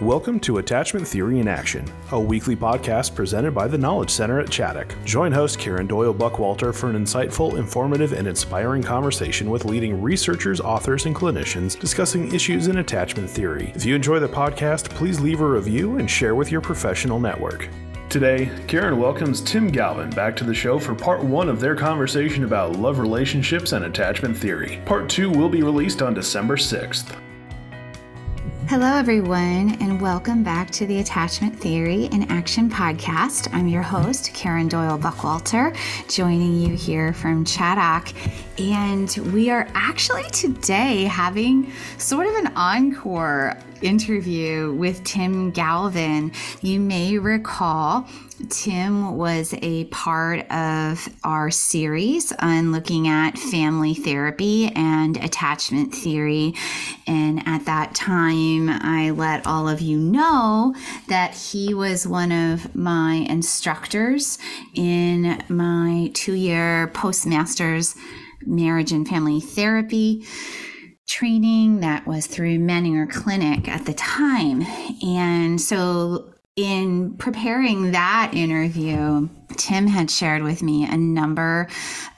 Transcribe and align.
Welcome 0.00 0.40
to 0.40 0.58
Attachment 0.58 1.06
Theory 1.06 1.38
in 1.38 1.46
Action, 1.46 1.84
a 2.10 2.18
weekly 2.18 2.56
podcast 2.56 3.14
presented 3.14 3.52
by 3.52 3.68
the 3.68 3.78
Knowledge 3.78 4.10
Center 4.10 4.40
at 4.40 4.48
Chaddock. 4.48 4.92
Join 5.04 5.30
host 5.30 5.60
Karen 5.60 5.86
Doyle 5.86 6.14
Buckwalter 6.14 6.74
for 6.74 6.90
an 6.90 6.96
insightful, 6.96 7.56
informative, 7.56 8.12
and 8.12 8.26
inspiring 8.26 8.82
conversation 8.82 9.48
with 9.48 9.64
leading 9.64 10.00
researchers, 10.02 10.60
authors, 10.60 11.06
and 11.06 11.14
clinicians 11.14 11.78
discussing 11.78 12.34
issues 12.34 12.66
in 12.66 12.78
attachment 12.78 13.30
theory. 13.30 13.70
If 13.76 13.84
you 13.84 13.94
enjoy 13.94 14.18
the 14.18 14.28
podcast, 14.28 14.88
please 14.88 15.20
leave 15.20 15.40
a 15.40 15.46
review 15.48 15.98
and 15.98 16.10
share 16.10 16.34
with 16.34 16.50
your 16.50 16.62
professional 16.62 17.20
network. 17.20 17.68
Today, 18.08 18.50
Karen 18.66 18.98
welcomes 18.98 19.40
Tim 19.40 19.68
Galvin 19.68 20.10
back 20.10 20.34
to 20.36 20.44
the 20.44 20.54
show 20.54 20.80
for 20.80 20.96
part 20.96 21.22
one 21.22 21.48
of 21.48 21.60
their 21.60 21.76
conversation 21.76 22.42
about 22.44 22.76
love 22.76 22.98
relationships 22.98 23.72
and 23.72 23.84
attachment 23.84 24.36
theory. 24.36 24.80
Part 24.84 25.08
two 25.08 25.30
will 25.30 25.50
be 25.50 25.62
released 25.62 26.02
on 26.02 26.12
December 26.12 26.56
6th. 26.56 27.14
Hello, 28.72 28.96
everyone, 28.96 29.76
and 29.82 30.00
welcome 30.00 30.42
back 30.42 30.70
to 30.70 30.86
the 30.86 31.00
Attachment 31.00 31.54
Theory 31.54 32.06
in 32.06 32.22
Action 32.30 32.70
podcast. 32.70 33.52
I'm 33.52 33.68
your 33.68 33.82
host, 33.82 34.32
Karen 34.32 34.66
Doyle 34.66 34.98
Buckwalter, 34.98 35.76
joining 36.08 36.58
you 36.58 36.74
here 36.74 37.12
from 37.12 37.44
Chaddock. 37.44 38.14
And 38.58 39.14
we 39.34 39.50
are 39.50 39.68
actually 39.74 40.22
today 40.30 41.04
having 41.04 41.70
sort 41.98 42.26
of 42.26 42.34
an 42.36 42.56
encore 42.56 43.58
interview 43.82 44.72
with 44.72 45.04
Tim 45.04 45.50
Galvin. 45.50 46.32
You 46.62 46.80
may 46.80 47.18
recall 47.18 48.08
Tim 48.50 49.16
was 49.16 49.54
a 49.62 49.84
part 49.86 50.50
of 50.50 51.08
our 51.24 51.50
series 51.50 52.32
on 52.32 52.72
looking 52.72 53.08
at 53.08 53.38
family 53.38 53.94
therapy 53.94 54.72
and 54.74 55.16
attachment 55.16 55.94
theory. 55.94 56.54
And 57.06 57.46
at 57.46 57.64
that 57.66 57.94
time, 57.94 58.68
I 58.68 59.10
let 59.10 59.46
all 59.46 59.68
of 59.68 59.80
you 59.80 59.98
know 59.98 60.74
that 61.08 61.34
he 61.34 61.74
was 61.74 62.06
one 62.06 62.32
of 62.32 62.74
my 62.74 63.26
instructors 63.28 64.38
in 64.74 65.42
my 65.48 66.10
two 66.14 66.34
year 66.34 66.88
postmaster's 66.94 67.94
marriage 68.44 68.92
and 68.92 69.06
family 69.06 69.40
therapy 69.40 70.26
training 71.08 71.80
that 71.80 72.06
was 72.06 72.26
through 72.26 72.58
Menninger 72.58 73.10
Clinic 73.10 73.68
at 73.68 73.84
the 73.84 73.94
time. 73.94 74.62
And 75.02 75.60
so 75.60 76.31
in 76.56 77.16
preparing 77.16 77.92
that 77.92 78.32
interview, 78.34 79.28
Tim 79.56 79.86
had 79.86 80.10
shared 80.10 80.42
with 80.42 80.62
me 80.62 80.84
a 80.84 80.96
number 80.96 81.68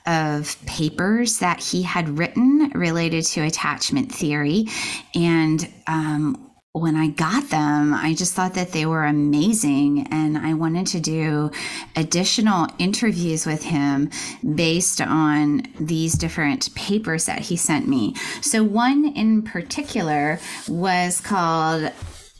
of 0.05 0.57
papers 0.65 1.39
that 1.39 1.61
he 1.61 1.83
had 1.83 2.17
written 2.17 2.71
related 2.75 3.23
to 3.27 3.41
attachment 3.41 4.11
theory. 4.11 4.65
And 5.13 5.71
um, 5.87 6.51
when 6.73 6.97
I 6.97 7.07
got 7.07 7.49
them, 7.49 7.93
I 7.93 8.13
just 8.13 8.33
thought 8.33 8.55
that 8.55 8.73
they 8.73 8.85
were 8.85 9.05
amazing. 9.05 10.07
And 10.11 10.37
I 10.37 10.53
wanted 10.53 10.87
to 10.87 10.99
do 10.99 11.51
additional 11.95 12.67
interviews 12.77 13.45
with 13.45 13.63
him 13.63 14.09
based 14.53 14.99
on 14.99 15.63
these 15.79 16.15
different 16.15 16.75
papers 16.75 17.25
that 17.27 17.39
he 17.39 17.55
sent 17.55 17.87
me. 17.87 18.15
So, 18.41 18.65
one 18.65 19.05
in 19.15 19.43
particular 19.43 20.39
was 20.67 21.21
called 21.21 21.93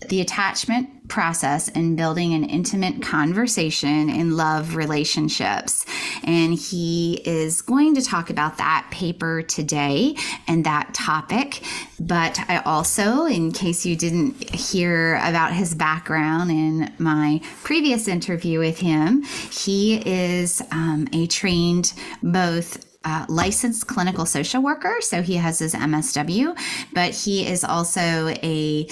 the 0.09 0.21
attachment 0.21 1.07
process 1.07 1.69
and 1.69 1.95
building 1.95 2.33
an 2.33 2.43
intimate 2.43 3.01
conversation 3.01 4.09
in 4.09 4.35
love 4.35 4.75
relationships. 4.75 5.85
And 6.23 6.53
he 6.53 7.21
is 7.25 7.61
going 7.61 7.95
to 7.95 8.01
talk 8.01 8.29
about 8.29 8.57
that 8.57 8.87
paper 8.91 9.41
today 9.41 10.15
and 10.47 10.65
that 10.65 10.93
topic. 10.93 11.61
But 11.99 12.39
I 12.47 12.57
also, 12.59 13.25
in 13.25 13.51
case 13.51 13.85
you 13.85 13.95
didn't 13.95 14.53
hear 14.53 15.15
about 15.17 15.53
his 15.53 15.75
background 15.75 16.51
in 16.51 16.93
my 16.97 17.41
previous 17.63 18.07
interview 18.07 18.59
with 18.59 18.79
him, 18.79 19.23
he 19.23 20.01
is 20.05 20.61
um, 20.71 21.07
a 21.13 21.27
trained 21.27 21.93
both 22.23 22.85
uh, 23.05 23.25
licensed 23.29 23.87
clinical 23.87 24.25
social 24.25 24.61
worker, 24.61 24.97
so 24.99 25.21
he 25.21 25.35
has 25.35 25.59
his 25.59 25.75
MSW, 25.75 26.57
but 26.93 27.13
he 27.13 27.47
is 27.47 27.63
also 27.63 28.29
a 28.41 28.87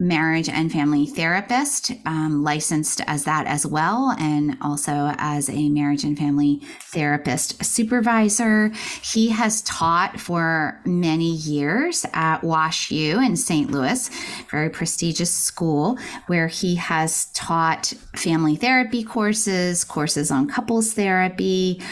marriage 0.00 0.48
and 0.48 0.70
family 0.70 1.06
therapist, 1.06 1.90
um, 2.06 2.44
licensed 2.44 3.00
as 3.08 3.24
that 3.24 3.48
as 3.48 3.66
well, 3.66 4.14
and 4.20 4.56
also 4.62 5.12
as 5.18 5.50
a 5.50 5.68
marriage 5.70 6.04
and 6.04 6.16
family 6.16 6.60
therapist 6.92 7.64
supervisor. 7.64 8.70
He 9.02 9.30
has 9.30 9.60
taught 9.62 10.20
for 10.20 10.80
many 10.84 11.32
years 11.32 12.06
at 12.14 12.44
Wash 12.44 12.92
U 12.92 13.20
in 13.20 13.34
St. 13.34 13.72
Louis, 13.72 14.08
very 14.52 14.70
prestigious 14.70 15.32
school, 15.32 15.98
where 16.28 16.46
he 16.46 16.76
has 16.76 17.26
taught 17.32 17.92
family 18.14 18.54
therapy 18.54 19.02
courses, 19.02 19.82
courses 19.82 20.30
on 20.30 20.46
couples 20.46 20.92
therapy. 20.92 21.82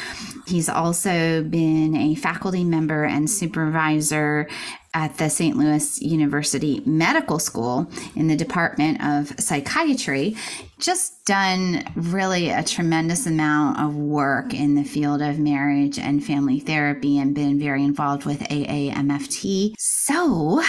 He's 0.46 0.68
also 0.68 1.42
been 1.42 1.96
a 1.96 2.14
faculty 2.14 2.62
member 2.62 3.02
and 3.02 3.28
supervisor 3.28 4.48
at 4.96 5.18
the 5.18 5.28
St. 5.28 5.58
Louis 5.58 6.00
University 6.00 6.82
Medical 6.86 7.38
School 7.38 7.86
in 8.16 8.28
the 8.28 8.34
Department 8.34 9.04
of 9.04 9.38
Psychiatry, 9.38 10.34
just 10.78 11.26
done 11.26 11.84
really 11.94 12.48
a 12.48 12.64
tremendous 12.64 13.26
amount 13.26 13.78
of 13.78 13.94
work 13.94 14.54
in 14.54 14.74
the 14.74 14.84
field 14.84 15.20
of 15.20 15.38
marriage 15.38 15.98
and 15.98 16.24
family 16.24 16.60
therapy 16.60 17.18
and 17.18 17.34
been 17.34 17.58
very 17.58 17.84
involved 17.84 18.24
with 18.24 18.40
AAMFT. 18.40 19.74
So 19.78 20.62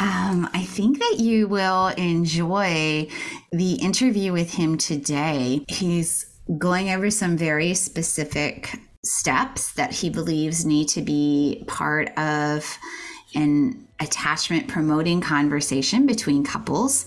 um, 0.00 0.48
I 0.54 0.66
think 0.66 0.98
that 0.98 1.16
you 1.18 1.46
will 1.46 1.88
enjoy 1.88 3.06
the 3.52 3.74
interview 3.74 4.32
with 4.32 4.54
him 4.54 4.78
today. 4.78 5.62
He's 5.68 6.24
going 6.56 6.88
over 6.88 7.10
some 7.10 7.36
very 7.36 7.74
specific 7.74 8.78
steps 9.04 9.74
that 9.74 9.92
he 9.92 10.08
believes 10.08 10.64
need 10.64 10.88
to 10.88 11.02
be 11.02 11.64
part 11.66 12.08
of 12.18 12.78
an 13.34 13.86
attachment 14.00 14.68
promoting 14.68 15.20
conversation 15.20 16.06
between 16.06 16.44
couples. 16.44 17.06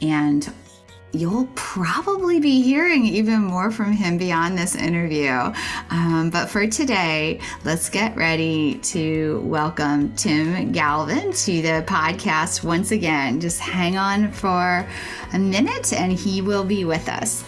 And 0.00 0.52
you'll 1.12 1.48
probably 1.54 2.40
be 2.40 2.62
hearing 2.62 3.04
even 3.04 3.42
more 3.42 3.70
from 3.70 3.92
him 3.92 4.16
beyond 4.16 4.56
this 4.56 4.74
interview. 4.74 5.52
Um, 5.90 6.30
but 6.32 6.48
for 6.48 6.66
today, 6.66 7.40
let's 7.64 7.90
get 7.90 8.16
ready 8.16 8.76
to 8.76 9.40
welcome 9.44 10.14
Tim 10.16 10.72
Galvin 10.72 11.32
to 11.32 11.62
the 11.62 11.84
podcast 11.86 12.64
once 12.64 12.92
again. 12.92 13.40
Just 13.40 13.60
hang 13.60 13.98
on 13.98 14.32
for 14.32 14.86
a 15.32 15.38
minute 15.38 15.92
and 15.92 16.12
he 16.12 16.40
will 16.40 16.64
be 16.64 16.84
with 16.84 17.08
us. 17.08 17.44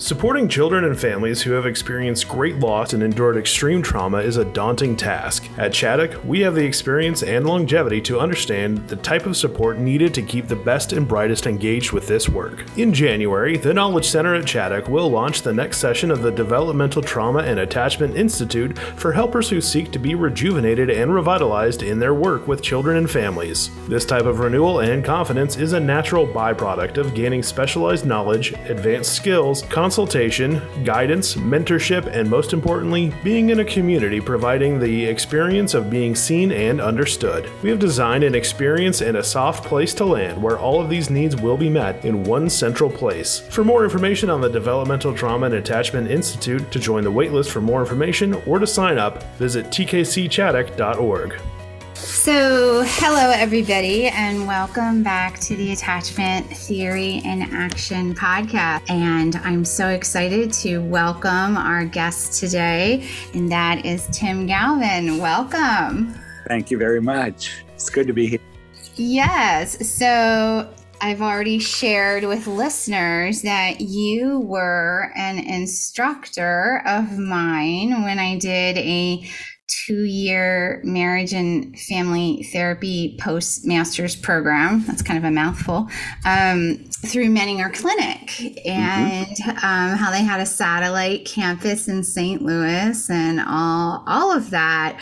Supporting 0.00 0.48
children 0.48 0.84
and 0.84 0.98
families 0.98 1.42
who 1.42 1.50
have 1.50 1.66
experienced 1.66 2.28
great 2.28 2.60
loss 2.60 2.92
and 2.92 3.02
endured 3.02 3.36
extreme 3.36 3.82
trauma 3.82 4.18
is 4.18 4.36
a 4.36 4.44
daunting 4.44 4.94
task. 4.94 5.48
At 5.58 5.72
Chaddock, 5.72 6.24
we 6.24 6.38
have 6.42 6.54
the 6.54 6.64
experience 6.64 7.24
and 7.24 7.44
longevity 7.44 8.00
to 8.02 8.20
understand 8.20 8.86
the 8.88 8.94
type 8.94 9.26
of 9.26 9.36
support 9.36 9.78
needed 9.78 10.14
to 10.14 10.22
keep 10.22 10.46
the 10.46 10.54
best 10.54 10.92
and 10.92 11.06
brightest 11.08 11.48
engaged 11.48 11.90
with 11.90 12.06
this 12.06 12.28
work. 12.28 12.64
In 12.78 12.94
January, 12.94 13.56
the 13.56 13.74
Knowledge 13.74 14.06
Center 14.06 14.36
at 14.36 14.44
Chaddock 14.44 14.88
will 14.88 15.10
launch 15.10 15.42
the 15.42 15.52
next 15.52 15.78
session 15.78 16.12
of 16.12 16.22
the 16.22 16.30
Developmental 16.30 17.02
Trauma 17.02 17.40
and 17.40 17.58
Attachment 17.58 18.16
Institute 18.16 18.78
for 18.78 19.12
helpers 19.12 19.50
who 19.50 19.60
seek 19.60 19.90
to 19.90 19.98
be 19.98 20.14
rejuvenated 20.14 20.90
and 20.90 21.12
revitalized 21.12 21.82
in 21.82 21.98
their 21.98 22.14
work 22.14 22.46
with 22.46 22.62
children 22.62 22.98
and 22.98 23.10
families. 23.10 23.70
This 23.88 24.04
type 24.04 24.26
of 24.26 24.38
renewal 24.38 24.78
and 24.78 25.04
confidence 25.04 25.56
is 25.56 25.72
a 25.72 25.80
natural 25.80 26.24
byproduct 26.24 26.98
of 26.98 27.14
gaining 27.14 27.42
specialized 27.42 28.06
knowledge, 28.06 28.52
advanced 28.52 29.12
skills, 29.12 29.62
consultation, 29.88 30.60
guidance, 30.84 31.34
mentorship, 31.34 32.04
and 32.14 32.28
most 32.28 32.52
importantly, 32.52 33.10
being 33.24 33.48
in 33.48 33.60
a 33.60 33.64
community 33.64 34.20
providing 34.20 34.78
the 34.78 35.06
experience 35.06 35.72
of 35.72 35.88
being 35.88 36.14
seen 36.14 36.52
and 36.52 36.78
understood. 36.78 37.48
We 37.62 37.70
have 37.70 37.78
designed 37.78 38.22
an 38.22 38.34
experience 38.34 39.00
and 39.00 39.16
a 39.16 39.24
soft 39.24 39.64
place 39.64 39.94
to 39.94 40.04
land 40.04 40.42
where 40.42 40.58
all 40.58 40.78
of 40.78 40.90
these 40.90 41.08
needs 41.08 41.36
will 41.36 41.56
be 41.56 41.70
met 41.70 42.04
in 42.04 42.22
one 42.22 42.50
central 42.50 42.90
place. 42.90 43.38
For 43.48 43.64
more 43.64 43.82
information 43.82 44.28
on 44.28 44.42
the 44.42 44.50
Developmental 44.50 45.14
Trauma 45.14 45.46
and 45.46 45.54
Attachment 45.54 46.10
Institute, 46.10 46.70
to 46.70 46.78
join 46.78 47.02
the 47.02 47.10
waitlist 47.10 47.48
for 47.48 47.62
more 47.62 47.80
information, 47.80 48.34
or 48.46 48.58
to 48.58 48.66
sign 48.66 48.98
up, 48.98 49.22
visit 49.38 49.68
tkcchaddock.org. 49.68 51.40
So, 52.18 52.82
hello, 52.84 53.30
everybody, 53.30 54.08
and 54.08 54.44
welcome 54.44 55.04
back 55.04 55.38
to 55.38 55.54
the 55.54 55.70
Attachment 55.70 56.44
Theory 56.48 57.18
in 57.24 57.42
Action 57.42 58.12
podcast. 58.12 58.90
And 58.90 59.36
I'm 59.36 59.64
so 59.64 59.90
excited 59.90 60.52
to 60.54 60.78
welcome 60.78 61.56
our 61.56 61.84
guest 61.84 62.40
today, 62.40 63.08
and 63.34 63.50
that 63.52 63.86
is 63.86 64.08
Tim 64.08 64.46
Galvin. 64.46 65.18
Welcome. 65.18 66.12
Thank 66.48 66.72
you 66.72 66.76
very 66.76 67.00
much. 67.00 67.62
It's 67.74 67.88
good 67.88 68.08
to 68.08 68.12
be 68.12 68.26
here. 68.26 68.40
Yes. 68.96 69.88
So, 69.88 70.74
I've 71.00 71.22
already 71.22 71.60
shared 71.60 72.24
with 72.24 72.48
listeners 72.48 73.42
that 73.42 73.80
you 73.80 74.40
were 74.40 75.12
an 75.14 75.38
instructor 75.38 76.82
of 76.84 77.16
mine 77.16 78.02
when 78.02 78.18
I 78.18 78.36
did 78.38 78.76
a 78.76 79.24
two 79.88 80.04
year 80.04 80.82
marriage 80.84 81.32
and 81.32 81.78
family 81.80 82.42
therapy 82.52 83.16
post 83.18 83.66
master's 83.66 84.14
program. 84.14 84.84
That's 84.86 85.00
kind 85.00 85.18
of 85.18 85.24
a 85.24 85.30
mouthful. 85.30 85.88
Um, 86.26 86.84
through 87.06 87.28
Menninger 87.28 87.72
Clinic 87.72 88.66
and 88.66 89.26
mm-hmm. 89.26 89.50
um, 89.50 89.96
how 89.96 90.10
they 90.10 90.22
had 90.22 90.40
a 90.40 90.46
satellite 90.46 91.24
campus 91.24 91.88
in 91.88 92.04
St. 92.04 92.42
Louis 92.42 93.08
and 93.08 93.40
all 93.40 94.04
all 94.06 94.30
of 94.30 94.50
that. 94.50 95.00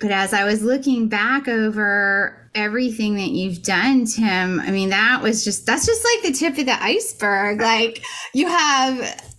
But 0.00 0.10
as 0.10 0.32
I 0.34 0.44
was 0.44 0.62
looking 0.62 1.08
back 1.08 1.48
over 1.48 2.50
everything 2.54 3.14
that 3.16 3.30
you've 3.30 3.62
done, 3.62 4.06
Tim, 4.06 4.60
I 4.60 4.70
mean, 4.70 4.88
that 4.90 5.20
was 5.22 5.44
just, 5.44 5.66
that's 5.66 5.86
just 5.86 6.04
like 6.04 6.24
the 6.24 6.38
tip 6.38 6.58
of 6.58 6.66
the 6.66 6.82
iceberg. 6.82 7.60
Like 7.60 8.02
you 8.32 8.48
have, 8.48 9.29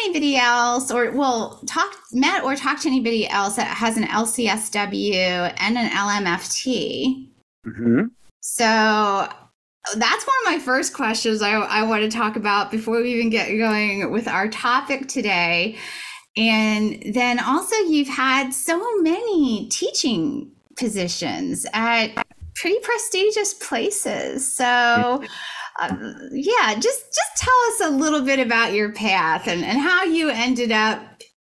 anybody 0.00 0.36
else 0.36 0.90
or, 0.90 1.10
well, 1.12 1.60
talk 1.66 1.92
met 2.12 2.44
or 2.44 2.56
talk 2.56 2.80
to 2.80 2.88
anybody 2.88 3.28
else 3.28 3.56
that 3.56 3.66
has 3.66 3.96
an 3.96 4.04
LCSW 4.04 5.54
and 5.58 5.78
an 5.78 5.90
LMFT. 5.90 7.28
Mm-hmm. 7.66 8.06
So 8.40 8.64
that's 9.96 10.26
one 10.26 10.36
of 10.44 10.52
my 10.52 10.58
first 10.58 10.94
questions 10.94 11.42
I, 11.42 11.52
I 11.52 11.82
want 11.84 12.02
to 12.02 12.10
talk 12.10 12.36
about 12.36 12.70
before 12.70 13.00
we 13.00 13.14
even 13.14 13.30
get 13.30 13.48
going 13.48 14.10
with 14.10 14.28
our 14.28 14.48
topic 14.48 15.08
today. 15.08 15.76
And 16.36 17.02
then 17.14 17.40
also, 17.40 17.74
you've 17.76 18.08
had 18.08 18.50
so 18.54 18.80
many 19.00 19.68
teaching 19.70 20.52
positions 20.76 21.66
at 21.72 22.08
pretty 22.54 22.78
prestigious 22.80 23.54
places. 23.54 24.52
So, 24.52 25.22
uh, 25.78 25.94
yeah, 26.32 26.74
just 26.74 27.04
just 27.06 27.36
tell 27.36 27.54
us 27.68 27.80
a 27.82 27.90
little 27.90 28.22
bit 28.22 28.38
about 28.38 28.72
your 28.72 28.92
path 28.92 29.46
and, 29.46 29.64
and 29.64 29.78
how 29.78 30.04
you 30.04 30.28
ended 30.30 30.72
up 30.72 31.02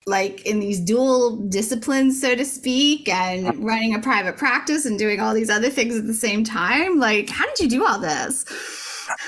like 0.06 0.46
in 0.46 0.60
these 0.60 0.80
dual 0.80 1.36
disciplines, 1.50 2.20
so 2.20 2.34
to 2.34 2.46
speak, 2.46 3.10
and 3.10 3.64
running 3.64 3.94
a 3.94 4.00
private 4.00 4.38
practice 4.38 4.86
and 4.86 4.98
doing 4.98 5.20
all 5.20 5.34
these 5.34 5.50
other 5.50 5.70
things 5.70 5.98
at 5.98 6.08
the 6.08 6.14
same 6.14 6.44
time. 6.44 6.98
Like, 6.98 7.30
how 7.30 7.46
did 7.46 7.60
you 7.60 7.70
do 7.70 7.86
all 7.86 8.00
this? 8.00 8.46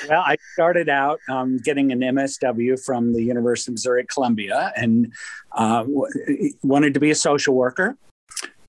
Well, 0.09 0.21
I 0.21 0.37
started 0.53 0.89
out 0.89 1.19
um, 1.29 1.57
getting 1.57 1.91
an 1.91 1.99
MSW 1.99 2.83
from 2.83 3.13
the 3.13 3.21
University 3.21 3.71
of 3.71 3.73
Missouri 3.73 4.05
Columbia 4.05 4.73
and 4.75 5.11
uh, 5.53 5.85
wanted 6.63 6.93
to 6.93 6.99
be 6.99 7.11
a 7.11 7.15
social 7.15 7.55
worker. 7.55 7.97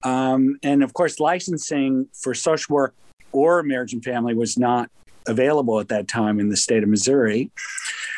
Um, 0.03 0.59
and 0.63 0.83
of 0.83 0.95
course, 0.95 1.21
licensing 1.21 2.09
for 2.15 2.35
social 2.35 2.75
work 2.75 2.95
or 3.33 3.63
marriage 3.63 3.93
and 3.93 4.03
family 4.03 4.35
was 4.35 4.59
not 4.59 4.91
available 5.31 5.81
at 5.81 5.89
that 5.89 6.09
time 6.09 6.41
in 6.41 6.49
the 6.49 6.57
state 6.57 6.83
of 6.83 6.89
Missouri. 6.89 7.51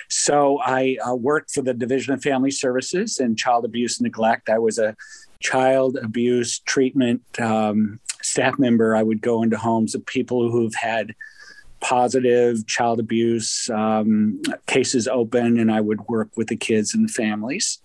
So 0.08 0.58
I 0.60 0.96
uh, 1.06 1.14
worked 1.14 1.50
for 1.52 1.62
the 1.62 1.74
Division 1.74 2.12
of 2.12 2.22
Family 2.22 2.50
Services 2.50 3.18
and 3.18 3.38
Child 3.38 3.64
Abuse 3.64 4.00
Neglect. 4.00 4.48
I 4.48 4.58
was 4.58 4.78
a 4.78 4.96
child 5.40 5.96
abuse 6.02 6.58
treatment 6.60 7.22
um, 7.40 8.00
staff 8.22 8.58
member. 8.58 8.96
I 8.96 9.02
would 9.02 9.20
go 9.20 9.42
into 9.42 9.56
homes 9.56 9.94
of 9.94 10.04
people 10.06 10.50
who've 10.50 10.74
had 10.74 11.14
positive 11.80 12.66
child 12.66 13.00
abuse 13.00 13.68
um, 13.70 14.40
cases 14.66 15.08
open, 15.08 15.58
and 15.58 15.70
I 15.70 15.80
would 15.80 16.00
work 16.08 16.30
with 16.36 16.48
the 16.48 16.56
kids 16.56 16.94
and 16.94 17.08
the 17.08 17.12
families. 17.12 17.80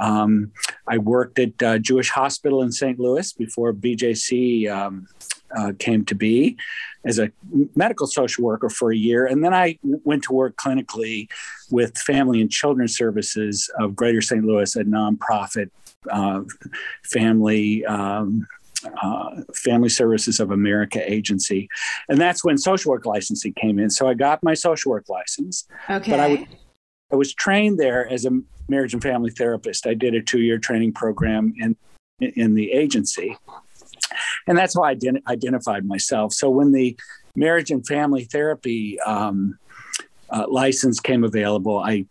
Um, 0.00 0.52
I 0.88 0.98
worked 0.98 1.38
at 1.38 1.62
uh, 1.62 1.78
Jewish 1.78 2.10
Hospital 2.10 2.62
in 2.62 2.72
St. 2.72 2.98
Louis 2.98 3.32
before 3.32 3.74
BJC 3.74 4.70
um, 4.70 5.06
uh, 5.56 5.72
came 5.78 6.04
to 6.06 6.14
be 6.14 6.56
as 7.04 7.18
a 7.18 7.30
medical 7.74 8.06
social 8.06 8.44
worker 8.44 8.68
for 8.68 8.92
a 8.92 8.96
year. 8.96 9.26
And 9.26 9.44
then 9.44 9.52
I 9.52 9.78
went 9.82 10.22
to 10.24 10.32
work 10.32 10.56
clinically 10.56 11.28
with 11.70 11.96
Family 11.98 12.40
and 12.40 12.50
Children's 12.50 12.96
Services 12.96 13.70
of 13.78 13.96
Greater 13.96 14.20
St. 14.20 14.44
Louis, 14.44 14.76
a 14.76 14.84
nonprofit 14.84 15.70
uh, 16.10 16.42
family 17.04 17.84
um, 17.86 18.46
uh, 19.02 19.42
Family 19.54 19.88
Services 19.88 20.40
of 20.40 20.50
America 20.50 21.00
agency. 21.10 21.68
And 22.08 22.20
that's 22.20 22.44
when 22.44 22.58
social 22.58 22.90
work 22.90 23.06
licensing 23.06 23.54
came 23.54 23.78
in. 23.78 23.90
So 23.90 24.08
I 24.08 24.14
got 24.14 24.42
my 24.42 24.54
social 24.54 24.90
work 24.90 25.08
license. 25.08 25.66
Okay. 25.88 26.10
But 26.10 26.20
I, 26.20 26.28
w- 26.28 26.46
I 27.12 27.16
was 27.16 27.32
trained 27.34 27.78
there 27.78 28.08
as 28.08 28.24
a 28.24 28.30
marriage 28.68 28.92
and 28.92 29.02
family 29.02 29.30
therapist. 29.30 29.86
I 29.86 29.94
did 29.94 30.14
a 30.14 30.22
two 30.22 30.40
year 30.40 30.58
training 30.58 30.94
program 30.94 31.54
in, 31.58 31.76
in 32.20 32.54
the 32.54 32.72
agency. 32.72 33.36
And 34.46 34.56
that's 34.56 34.74
how 34.74 34.82
I 34.82 34.94
ident- 34.94 35.26
identified 35.28 35.84
myself. 35.84 36.32
So 36.32 36.50
when 36.50 36.72
the 36.72 36.96
marriage 37.34 37.70
and 37.70 37.86
family 37.86 38.24
therapy 38.24 39.00
um, 39.00 39.58
uh, 40.30 40.46
license 40.48 41.00
came 41.00 41.24
available, 41.24 41.78
I 41.78 42.06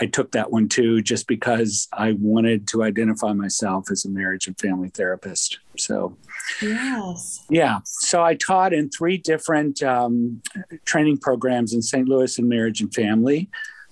I 0.00 0.06
took 0.06 0.32
that 0.32 0.50
one 0.50 0.68
too, 0.68 1.00
just 1.00 1.26
because 1.26 1.88
I 1.92 2.12
wanted 2.12 2.68
to 2.68 2.82
identify 2.82 3.32
myself 3.32 3.90
as 3.90 4.04
a 4.04 4.10
marriage 4.10 4.46
and 4.46 4.58
family 4.58 4.90
therapist. 4.90 5.58
So, 5.78 6.16
yes, 6.60 7.44
yeah. 7.48 7.78
So 7.84 8.22
I 8.22 8.34
taught 8.34 8.74
in 8.74 8.90
three 8.90 9.16
different 9.16 9.82
um, 9.82 10.42
training 10.84 11.18
programs 11.18 11.72
in 11.72 11.80
St. 11.80 12.06
Louis 12.08 12.38
in 12.38 12.48
marriage 12.48 12.80
and 12.80 12.94
family. 12.94 13.48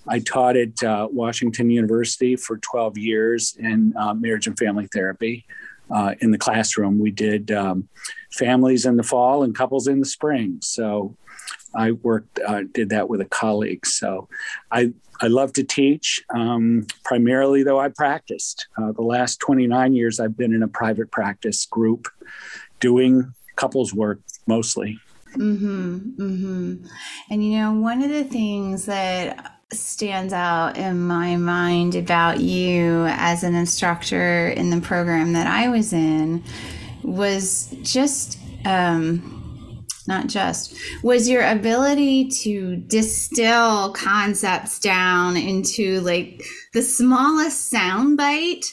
I 0.07 0.19
taught 0.19 0.55
at 0.55 0.83
uh, 0.83 1.07
Washington 1.11 1.71
University 1.71 2.35
for 2.35 2.57
12 2.57 2.97
years 2.97 3.55
in 3.57 3.93
uh, 3.97 4.13
marriage 4.13 4.45
and 4.45 4.57
family 4.57 4.87
therapy. 4.93 5.45
Uh, 5.89 6.15
in 6.19 6.31
the 6.31 6.37
classroom, 6.37 6.99
we 6.99 7.11
did 7.11 7.51
um, 7.51 7.87
families 8.31 8.85
in 8.85 8.97
the 8.97 9.03
fall 9.03 9.43
and 9.43 9.55
couples 9.55 9.87
in 9.87 9.99
the 9.99 10.05
spring. 10.05 10.59
So 10.61 11.15
I 11.75 11.91
worked, 11.91 12.39
uh, 12.45 12.63
did 12.73 12.89
that 12.89 13.09
with 13.09 13.21
a 13.21 13.25
colleague. 13.25 13.85
So 13.85 14.27
I, 14.71 14.93
I 15.21 15.27
love 15.27 15.53
to 15.53 15.63
teach. 15.63 16.23
Um, 16.33 16.87
primarily, 17.03 17.63
though, 17.63 17.79
I 17.79 17.89
practiced. 17.89 18.67
Uh, 18.77 18.91
the 18.91 19.03
last 19.03 19.39
29 19.39 19.93
years, 19.93 20.19
I've 20.19 20.37
been 20.37 20.53
in 20.53 20.63
a 20.63 20.67
private 20.67 21.11
practice 21.11 21.65
group 21.65 22.07
doing 22.79 23.33
couples 23.55 23.93
work 23.93 24.19
mostly. 24.47 24.99
Mm-hmm, 25.35 26.21
mm-hmm. 26.21 26.85
And 27.29 27.43
you 27.43 27.57
know, 27.59 27.73
one 27.73 28.01
of 28.01 28.09
the 28.09 28.23
things 28.23 28.85
that 28.85 29.54
stands 29.71 30.33
out 30.33 30.77
in 30.77 31.01
my 31.01 31.35
mind 31.37 31.95
about 31.95 32.39
you 32.39 33.05
as 33.09 33.43
an 33.43 33.55
instructor 33.55 34.49
in 34.49 34.69
the 34.69 34.81
program 34.81 35.33
that 35.33 35.47
I 35.47 35.69
was 35.69 35.91
in 35.91 36.43
was 37.03 37.73
just 37.81 38.37
um, 38.65 39.35
not 40.07 40.27
just, 40.27 40.75
was 41.03 41.27
your 41.27 41.45
ability 41.45 42.29
to 42.29 42.75
distill 42.75 43.91
concepts 43.93 44.79
down 44.79 45.35
into 45.35 45.99
like 46.01 46.43
the 46.73 46.81
smallest 46.81 47.71
soundbite, 47.71 48.65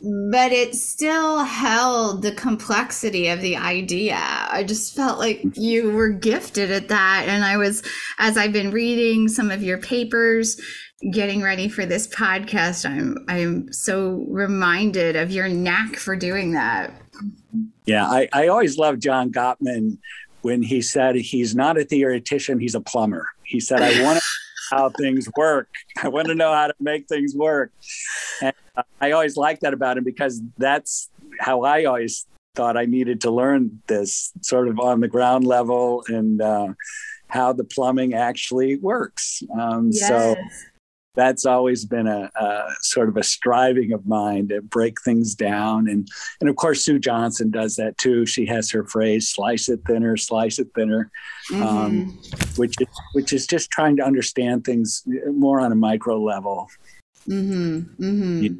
but 0.00 0.52
it 0.52 0.76
still 0.76 1.42
held 1.42 2.22
the 2.22 2.32
complexity 2.32 3.28
of 3.28 3.40
the 3.40 3.56
idea. 3.56 4.18
I 4.20 4.62
just 4.62 4.94
felt 4.94 5.18
like 5.18 5.38
mm-hmm. 5.38 5.60
you 5.60 5.90
were 5.90 6.10
gifted 6.10 6.70
at 6.70 6.88
that. 6.88 7.24
And 7.26 7.44
I 7.44 7.56
was, 7.56 7.82
as 8.18 8.36
I've 8.36 8.52
been 8.52 8.70
reading 8.70 9.28
some 9.28 9.50
of 9.50 9.62
your 9.62 9.78
papers, 9.78 10.60
getting 11.12 11.42
ready 11.42 11.68
for 11.68 11.84
this 11.84 12.06
podcast, 12.08 12.88
I'm 12.88 13.16
I'm 13.28 13.72
so 13.72 14.24
reminded 14.28 15.16
of 15.16 15.30
your 15.30 15.48
knack 15.48 15.96
for 15.96 16.16
doing 16.16 16.52
that. 16.52 16.92
Yeah, 17.86 18.06
I, 18.06 18.28
I 18.32 18.48
always 18.48 18.78
loved 18.78 19.02
John 19.02 19.32
Gottman 19.32 19.98
when 20.42 20.62
he 20.62 20.82
said 20.82 21.16
he's 21.16 21.54
not 21.54 21.78
a 21.78 21.84
theoretician, 21.84 22.60
he's 22.60 22.74
a 22.74 22.80
plumber. 22.80 23.28
He 23.44 23.60
said, 23.60 23.80
I 23.80 24.02
want 24.02 24.18
to 24.18 24.24
how 24.70 24.90
things 24.90 25.28
work. 25.36 25.68
I 26.02 26.08
want 26.08 26.28
to 26.28 26.34
know 26.34 26.52
how 26.52 26.68
to 26.68 26.74
make 26.80 27.08
things 27.08 27.34
work. 27.34 27.72
And 28.42 28.52
I 29.00 29.12
always 29.12 29.36
like 29.36 29.60
that 29.60 29.74
about 29.74 29.98
him 29.98 30.04
because 30.04 30.42
that's 30.56 31.10
how 31.40 31.62
I 31.62 31.84
always 31.84 32.26
thought 32.54 32.76
I 32.76 32.86
needed 32.86 33.20
to 33.22 33.30
learn 33.30 33.82
this 33.86 34.32
sort 34.42 34.68
of 34.68 34.80
on 34.80 35.00
the 35.00 35.08
ground 35.08 35.46
level 35.46 36.04
and 36.08 36.42
uh, 36.42 36.68
how 37.28 37.52
the 37.52 37.64
plumbing 37.64 38.14
actually 38.14 38.76
works. 38.76 39.42
Um, 39.58 39.90
yes. 39.92 40.08
So 40.08 40.36
that's 41.14 41.44
always 41.44 41.84
been 41.84 42.06
a, 42.06 42.30
a, 42.36 42.74
sort 42.80 43.08
of 43.08 43.16
a 43.16 43.22
striving 43.22 43.92
of 43.92 44.06
mine 44.06 44.48
to 44.48 44.62
break 44.62 45.00
things 45.02 45.34
down. 45.34 45.88
And, 45.88 46.08
and 46.40 46.48
of 46.48 46.56
course, 46.56 46.84
Sue 46.84 46.98
Johnson 46.98 47.50
does 47.50 47.76
that 47.76 47.98
too. 47.98 48.24
She 48.24 48.46
has 48.46 48.70
her 48.70 48.84
phrase, 48.84 49.28
slice 49.28 49.68
it 49.68 49.80
thinner, 49.86 50.16
slice 50.16 50.58
it 50.58 50.68
thinner, 50.74 51.10
um, 51.52 51.60
mm-hmm. 51.60 51.76
um, 51.76 52.18
which, 52.56 52.74
is, 52.80 52.88
which 53.14 53.32
is 53.32 53.46
just 53.46 53.70
trying 53.70 53.96
to 53.96 54.04
understand 54.04 54.64
things 54.64 55.02
more 55.32 55.60
on 55.60 55.72
a 55.72 55.76
micro 55.76 56.20
level. 56.20 56.68
Mm-hmm. 57.28 58.02
Mm-hmm. 58.02 58.42
Yeah. 58.42 58.50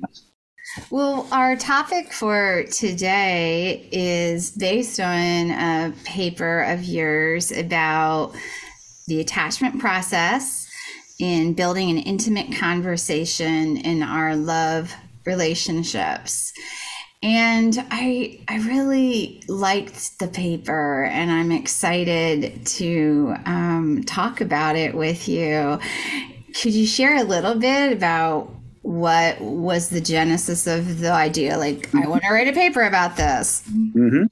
Well, 0.90 1.26
our 1.32 1.56
topic 1.56 2.12
for 2.12 2.64
today 2.70 3.88
is 3.90 4.50
based 4.50 5.00
on 5.00 5.50
a 5.50 5.94
paper 6.04 6.62
of 6.62 6.84
yours 6.84 7.50
about 7.52 8.34
the 9.06 9.20
attachment 9.20 9.80
process 9.80 10.67
in 11.18 11.52
building 11.54 11.90
an 11.90 11.98
intimate 11.98 12.56
conversation 12.56 13.76
in 13.78 14.02
our 14.02 14.36
love 14.36 14.94
relationships. 15.24 16.52
And 17.22 17.84
I 17.90 18.38
I 18.48 18.58
really 18.58 19.42
liked 19.48 20.20
the 20.20 20.28
paper, 20.28 21.04
and 21.04 21.32
I'm 21.32 21.50
excited 21.50 22.64
to 22.66 23.34
um, 23.44 24.04
talk 24.06 24.40
about 24.40 24.76
it 24.76 24.94
with 24.94 25.28
you. 25.28 25.80
Could 26.60 26.74
you 26.74 26.86
share 26.86 27.16
a 27.16 27.24
little 27.24 27.56
bit 27.56 27.92
about 27.92 28.54
what 28.82 29.40
was 29.40 29.90
the 29.90 30.00
genesis 30.00 30.66
of 30.66 31.00
the 31.00 31.12
idea? 31.12 31.58
Like, 31.58 31.92
I 31.94 32.06
want 32.06 32.22
to 32.22 32.32
write 32.32 32.48
a 32.48 32.52
paper 32.52 32.82
about 32.82 33.16
this. 33.16 33.62
Mm-hmm. 33.68 34.26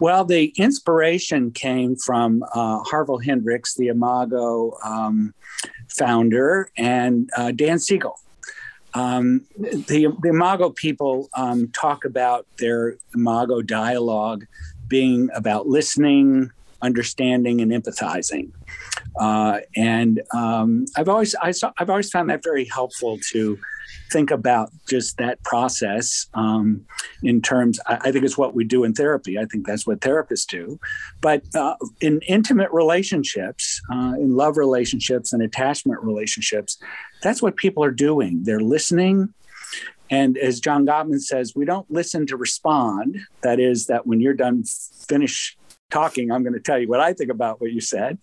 Well, 0.00 0.24
the 0.24 0.52
inspiration 0.56 1.52
came 1.52 1.96
from 1.96 2.42
uh, 2.52 2.80
Harville 2.80 3.18
Hendrix, 3.18 3.76
the 3.76 3.86
Imago 3.86 4.76
um, 4.84 5.32
founder, 5.98 6.70
and 6.76 7.30
uh, 7.36 7.50
Dan 7.50 7.78
Siegel. 7.78 8.18
Um, 8.94 9.44
the, 9.58 10.14
the 10.22 10.28
Imago 10.28 10.70
people 10.70 11.28
um, 11.34 11.68
talk 11.68 12.04
about 12.04 12.46
their 12.58 12.96
Imago 13.14 13.60
dialogue 13.62 14.46
being 14.88 15.28
about 15.34 15.66
listening, 15.66 16.50
understanding, 16.80 17.60
and 17.60 17.70
empathizing. 17.70 18.50
Uh, 19.20 19.60
and 19.76 20.22
um, 20.34 20.86
I've 20.96 21.08
always 21.08 21.34
I 21.34 21.50
saw, 21.50 21.72
I've 21.78 21.90
always 21.90 22.10
found 22.10 22.30
that 22.30 22.42
very 22.42 22.64
helpful 22.64 23.18
to 23.30 23.58
think 24.10 24.30
about 24.30 24.70
just 24.88 25.16
that 25.18 25.42
process 25.42 26.26
um, 26.34 26.84
in 27.22 27.40
terms. 27.42 27.78
I, 27.86 27.98
I, 28.04 28.12
think 28.12 28.24
it's 28.24 28.38
what 28.38 28.54
we 28.54 28.64
do 28.64 28.84
in 28.84 28.94
therapy. 28.94 29.38
I 29.38 29.44
think 29.46 29.66
that's 29.66 29.86
what 29.86 30.00
therapists 30.00 30.46
do. 30.46 30.78
But 31.20 31.42
uh, 31.54 31.76
in 32.00 32.20
intimate 32.28 32.70
relationships, 32.72 33.80
uh, 33.90 34.14
in 34.16 34.36
love 34.36 34.56
relationships 34.56 35.32
and 35.32 35.42
attachment 35.42 36.02
relationships, 36.02 36.78
that's 37.22 37.42
what 37.42 37.56
people 37.56 37.84
are 37.84 37.90
doing. 37.90 38.42
They're 38.44 38.60
listening. 38.60 39.34
And 40.10 40.38
as 40.38 40.60
John 40.60 40.86
Gottman 40.86 41.20
says, 41.20 41.54
we 41.54 41.64
don't 41.64 41.90
listen 41.90 42.26
to 42.26 42.36
respond. 42.36 43.18
That 43.42 43.60
is, 43.60 43.86
that 43.86 44.06
when 44.06 44.20
you're 44.20 44.34
done, 44.34 44.64
finish 45.08 45.56
talking, 45.90 46.30
I'm 46.30 46.42
going 46.42 46.54
to 46.54 46.60
tell 46.60 46.78
you 46.78 46.88
what 46.88 47.00
I 47.00 47.12
think 47.12 47.30
about 47.30 47.60
what 47.60 47.72
you 47.72 47.80
said. 47.80 48.18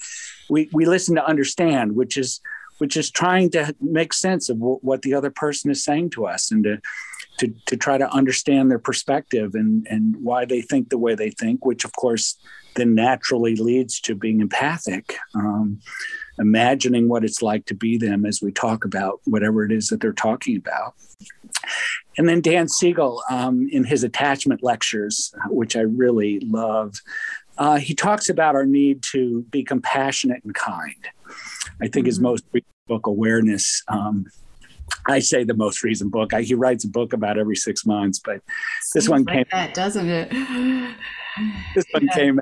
We 0.50 0.70
we 0.72 0.86
listen 0.86 1.16
to 1.16 1.26
understand, 1.26 1.96
which 1.96 2.18
is 2.18 2.42
which 2.78 2.98
is 2.98 3.10
trying 3.10 3.50
to 3.52 3.76
make 3.80 4.14
sense 4.14 4.50
of 4.50 4.60
w- 4.60 4.80
what 4.82 5.02
the 5.02 5.14
other 5.14 5.30
person 5.30 5.72
is 5.72 5.84
saying 5.84 6.10
to 6.12 6.26
us 6.26 6.52
and 6.52 6.64
to 6.64 6.82
to 7.40 7.54
to 7.66 7.76
try 7.76 7.98
to 7.98 8.10
understand 8.12 8.72
their 8.72 8.80
perspective 8.80 9.56
and 9.56 9.86
and 9.90 10.16
why 10.18 10.46
they 10.46 10.62
think 10.62 10.90
the 10.90 10.98
way 10.98 11.16
they 11.16 11.30
think, 11.30 11.66
which 11.66 11.86
of 11.86 11.94
course 11.94 12.38
then 12.76 12.94
naturally 12.94 13.56
leads 13.56 14.00
to 14.02 14.16
being 14.16 14.42
empathic. 14.42 15.18
Um, 15.34 15.80
imagining 16.38 17.08
what 17.08 17.24
it's 17.24 17.42
like 17.42 17.66
to 17.66 17.74
be 17.74 17.98
them 17.98 18.26
as 18.26 18.42
we 18.42 18.52
talk 18.52 18.84
about 18.84 19.22
whatever 19.24 19.64
it 19.64 19.72
is 19.72 19.88
that 19.88 20.02
they're 20.02 20.12
talking 20.12 20.58
about. 20.58 20.94
And 22.18 22.28
then 22.28 22.42
Dan 22.42 22.68
Siegel, 22.68 23.24
um, 23.30 23.68
in 23.72 23.84
his 23.84 24.04
attachment 24.04 24.64
lectures, 24.64 25.34
which 25.48 25.76
I 25.76 25.82
really 25.82 26.40
love, 26.42 26.96
uh, 27.58 27.78
he 27.78 27.94
talks 27.94 28.30
about 28.30 28.56
our 28.56 28.66
need 28.66 29.02
to 29.12 29.44
be 29.44 29.64
compassionate 29.64 30.44
and 30.44 30.54
kind. 30.54 31.08
I 31.82 31.88
think 31.88 31.94
mm-hmm. 31.94 32.06
his 32.06 32.20
most 32.20 32.46
recent 32.52 32.72
book, 32.88 33.08
Awareness, 33.08 33.84
um, 33.88 34.26
I 35.08 35.20
say 35.20 35.44
the 35.44 35.54
most 35.54 35.84
recent 35.84 36.12
book. 36.12 36.34
I, 36.34 36.42
he 36.42 36.54
writes 36.54 36.84
a 36.84 36.88
book 36.88 37.14
about 37.14 37.38
every 37.38 37.56
six 37.56 37.86
months, 37.86 38.20
but 38.20 38.42
this 38.94 39.10
one 39.10 39.24
like 39.24 39.36
came. 39.36 39.46
That 39.52 39.74
doesn't 39.74 40.08
it? 40.10 40.30
this 41.76 41.86
one 41.92 42.06
yeah. 42.06 42.16
came. 42.16 42.42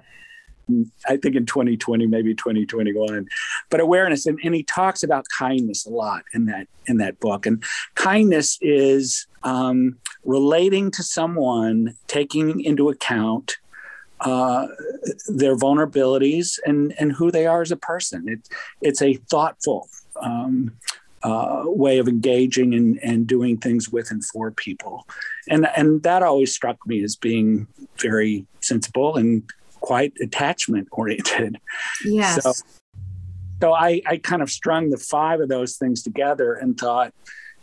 I 1.08 1.18
think 1.18 1.36
in 1.36 1.46
2020, 1.46 2.08
maybe 2.08 2.34
2021, 2.34 3.28
but 3.70 3.80
awareness, 3.82 4.26
and, 4.26 4.40
and 4.46 4.56
he 4.56 4.64
talks 4.64 5.04
about 5.04 5.26
kindness 5.38 5.86
a 5.86 5.90
lot 5.90 6.24
in 6.34 6.46
that 6.46 6.68
in 6.86 6.98
that 6.98 7.20
book. 7.20 7.46
And 7.46 7.62
kindness 7.96 8.58
is 8.62 9.28
um, 9.44 9.98
relating 10.24 10.90
to 10.92 11.04
someone, 11.04 11.96
taking 12.08 12.62
into 12.62 12.90
account 12.90 13.58
uh, 14.24 14.68
their 15.28 15.56
vulnerabilities 15.56 16.60
and, 16.66 16.94
and 17.00 17.12
who 17.12 17.32
they 17.32 17.46
are 17.46 17.62
as 17.62 17.72
a 17.72 17.78
person. 17.78 18.28
It, 18.28 18.48
it's 18.82 19.02
a 19.02 19.16
thoughtful 19.30 19.90
um, 20.22 20.72
uh, 21.24 21.64
way 21.66 22.00
of 22.00 22.08
engaging 22.08 22.74
and, 22.74 23.00
and 23.04 23.28
doing 23.28 23.58
things 23.58 23.90
with 23.90 24.12
and 24.12 24.24
for 24.26 24.52
people. 24.52 25.08
And, 25.50 25.68
and 25.76 26.04
that 26.04 26.24
always 26.24 26.54
struck 26.54 26.78
me 26.86 27.04
as 27.04 27.16
being 27.16 27.68
very 28.00 28.46
sensible 28.62 29.16
and 29.16 29.44
quite 29.80 30.14
attachment 30.22 30.88
oriented. 30.92 31.58
Yes. 32.04 32.44
So, 32.44 32.54
so 33.62 33.74
I, 33.74 34.02
I 34.06 34.18
kind 34.18 34.42
of 34.42 34.50
strung 34.50 34.90
the 34.90 34.98
five 34.98 35.40
of 35.40 35.50
those 35.50 35.78
things 35.78 36.04
together 36.04 36.54
and 36.54 36.78
thought, 36.78 37.14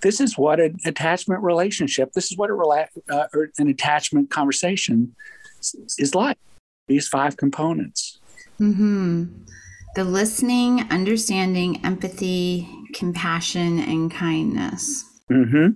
this 0.03 0.21
is 0.21 0.39
what 0.39 0.61
an 0.61 0.79
attachment 0.87 1.43
relationship, 1.43 2.13
this 2.13 2.31
is 2.33 2.39
what 2.39 2.49
a 2.49 2.55
rela- 2.55 2.89
uh, 3.11 3.27
an 3.59 3.69
attachment 3.69 4.31
conversation 4.31 5.15
is 5.99 6.15
like 6.15 6.39
these 6.91 7.09
five 7.09 7.37
components. 7.37 8.19
Mm-hmm. 8.61 9.45
The 9.95 10.05
listening, 10.05 10.83
understanding, 10.91 11.85
empathy, 11.85 12.69
compassion, 12.93 13.79
and 13.79 14.11
kindness. 14.11 15.05
Mm-hmm. 15.31 15.69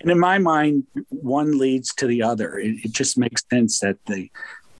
And 0.00 0.10
in 0.10 0.18
my 0.18 0.38
mind, 0.38 0.86
one 1.08 1.58
leads 1.58 1.92
to 1.96 2.06
the 2.06 2.22
other. 2.22 2.56
It, 2.58 2.84
it 2.84 2.92
just 2.92 3.18
makes 3.18 3.44
sense 3.50 3.80
that 3.80 3.98
they 4.06 4.30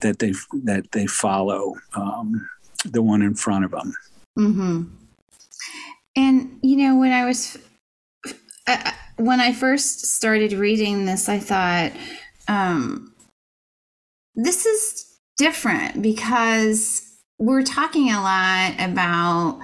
that 0.01 0.21
they 0.21 0.33
that 0.65 0.93
they 0.93 1.07
follow 1.07 1.75
um, 1.95 2.49
the 2.85 3.03
one 3.03 3.23
in 3.23 3.35
front 3.35 3.65
of 3.65 3.73
them. 3.73 3.95
Mm-hmm. 4.39 4.83
And 6.15 6.59
you 6.63 6.77
know, 6.77 6.97
when 6.97 7.13
I 7.13 7.25
was 7.25 7.59
uh, 8.69 8.93
when 9.17 9.41
I 9.41 9.53
first 9.53 10.07
started 10.07 10.53
reading 10.53 11.05
this, 11.05 11.29
I 11.29 11.41
thought 11.41 11.91
um, 12.47 13.13
this 14.37 14.65
is 14.65 15.08
different 15.39 16.03
because 16.03 17.03
we're 17.39 17.63
talking 17.63 18.11
a 18.11 18.21
lot 18.21 18.75
about 18.79 19.61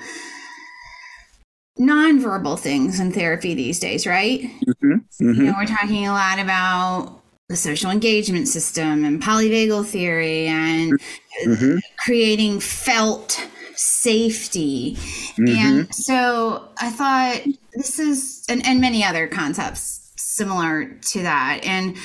nonverbal 1.79 2.59
things 2.59 3.01
in 3.01 3.13
therapy 3.13 3.55
these 3.55 3.79
days, 3.79 4.07
right? 4.07 4.41
Mm-hmm, 4.41 4.93
mm-hmm. 4.93 5.27
You 5.27 5.43
know, 5.43 5.55
we're 5.59 5.67
talking 5.67 6.07
a 6.07 6.13
lot 6.13 6.39
about 6.39 7.21
the 7.49 7.57
social 7.57 7.91
engagement 7.91 8.49
system 8.49 9.05
and 9.05 9.23
polyvagal 9.23 9.87
theory 9.87 10.47
and 10.47 10.99
mm-hmm. 11.47 11.79
creating 11.99 12.61
felt 12.61 13.45
safety. 13.75 14.95
Mm-hmm. 15.37 15.49
And 15.49 15.95
so 15.95 16.69
I 16.81 16.91
thought 16.91 17.43
this 17.75 17.99
is, 17.99 18.45
and, 18.49 18.65
and 18.67 18.81
many 18.81 19.05
other 19.05 19.27
concepts 19.27 20.13
similar 20.17 20.87
to 20.87 21.23
that. 21.23 21.61
And 21.65 21.97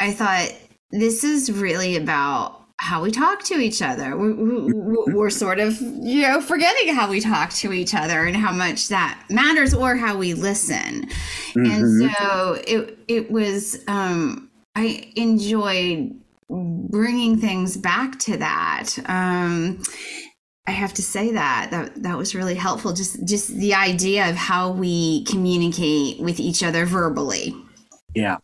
I 0.00 0.12
thought 0.12 0.52
this 0.90 1.22
is 1.22 1.52
really 1.52 1.96
about 1.96 2.61
how 2.82 3.00
we 3.00 3.12
talk 3.12 3.44
to 3.44 3.54
each 3.54 3.80
other. 3.80 4.16
We're, 4.16 4.34
we're, 5.14 5.30
sort 5.30 5.60
of, 5.60 5.80
you 5.80 6.22
know, 6.22 6.40
forgetting 6.40 6.92
how 6.92 7.08
we 7.08 7.20
talk 7.20 7.50
to 7.54 7.72
each 7.72 7.94
other 7.94 8.26
and 8.26 8.36
how 8.36 8.52
much 8.52 8.88
that 8.88 9.22
matters, 9.30 9.72
or 9.72 9.94
how 9.96 10.16
we 10.16 10.34
listen. 10.34 11.06
Mm-hmm. 11.54 11.64
And 11.64 12.12
so 12.12 12.60
it 12.66 12.98
it 13.06 13.30
was. 13.30 13.78
Um, 13.86 14.50
I 14.74 15.12
enjoyed 15.14 16.18
bringing 16.48 17.38
things 17.38 17.76
back 17.76 18.18
to 18.20 18.36
that. 18.38 18.94
Um, 19.06 19.82
I 20.66 20.72
have 20.72 20.92
to 20.94 21.02
say 21.02 21.32
that 21.32 21.68
that 21.70 22.02
that 22.02 22.18
was 22.18 22.34
really 22.34 22.56
helpful. 22.56 22.92
Just 22.92 23.24
just 23.24 23.56
the 23.56 23.74
idea 23.74 24.28
of 24.28 24.34
how 24.34 24.72
we 24.72 25.24
communicate 25.24 26.20
with 26.20 26.40
each 26.40 26.64
other 26.64 26.84
verbally. 26.84 27.54
Yeah. 28.14 28.38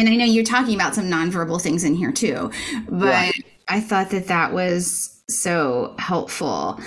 And 0.00 0.08
I 0.08 0.16
know 0.16 0.24
you're 0.24 0.44
talking 0.44 0.74
about 0.74 0.94
some 0.94 1.10
nonverbal 1.10 1.60
things 1.60 1.84
in 1.84 1.94
here 1.94 2.10
too, 2.10 2.50
but 2.88 3.34
I 3.68 3.80
thought 3.80 4.08
that 4.10 4.28
that 4.28 4.54
was 4.54 5.22
so 5.28 5.94
helpful. 5.98 6.80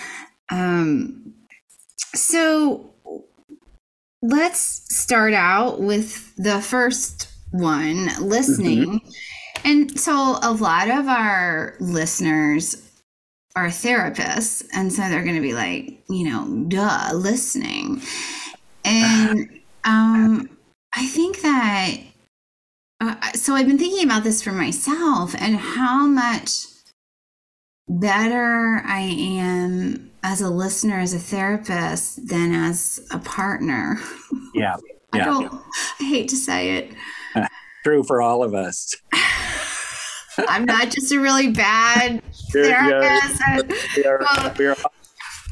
Um, 0.50 1.36
so 2.16 2.92
let's 4.24 4.60
start 4.96 5.34
out 5.34 5.80
with 5.80 6.36
the 6.38 6.60
first 6.60 7.32
one 7.52 8.10
listening. 8.20 9.00
Mm-hmm. 9.00 9.10
And 9.64 10.00
so 10.00 10.40
a 10.42 10.52
lot 10.52 10.90
of 10.90 11.08
our 11.08 11.76
listeners 11.80 12.90
are 13.56 13.68
therapists. 13.68 14.66
And 14.74 14.92
so 14.92 15.04
they're 15.08 15.24
going 15.24 15.36
to 15.36 15.42
be 15.42 15.54
like, 15.54 16.04
you 16.10 16.30
know, 16.30 16.66
duh, 16.68 17.12
listening. 17.14 18.02
And 18.84 19.62
um, 19.84 20.50
I 20.96 21.06
think 21.06 21.42
that 21.42 21.98
uh, 23.04 23.32
so 23.34 23.54
I've 23.54 23.68
been 23.68 23.78
thinking 23.78 24.06
about 24.06 24.24
this 24.24 24.42
for 24.42 24.52
myself 24.52 25.36
and 25.38 25.58
how 25.58 26.06
much 26.06 26.66
better 27.88 28.82
I 28.86 29.02
am 29.02 30.12
as 30.24 30.42
a 30.42 30.50
listener, 30.50 31.00
as 31.00 31.14
a 31.14 31.20
therapist, 31.20 32.28
than 32.28 32.54
as 32.54 33.06
a 33.12 33.20
partner. 33.20 34.00
Yeah. 34.54 34.78
I 35.14 35.20
don't, 35.20 35.54
I 36.00 36.04
hate 36.04 36.30
to 36.30 36.36
say 36.36 36.78
it. 36.78 36.94
True 37.84 38.04
for 38.04 38.22
all 38.22 38.44
of 38.44 38.56
us. 38.56 38.96
I'm 40.48 40.66
not 40.66 40.90
just 40.90 41.12
a 41.12 41.20
really 41.20 41.52
bad 41.52 42.24
therapist. 42.52 43.78
we 44.58 44.66
are, 44.66 44.76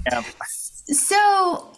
yeah. 0.09 0.23
So 0.85 1.77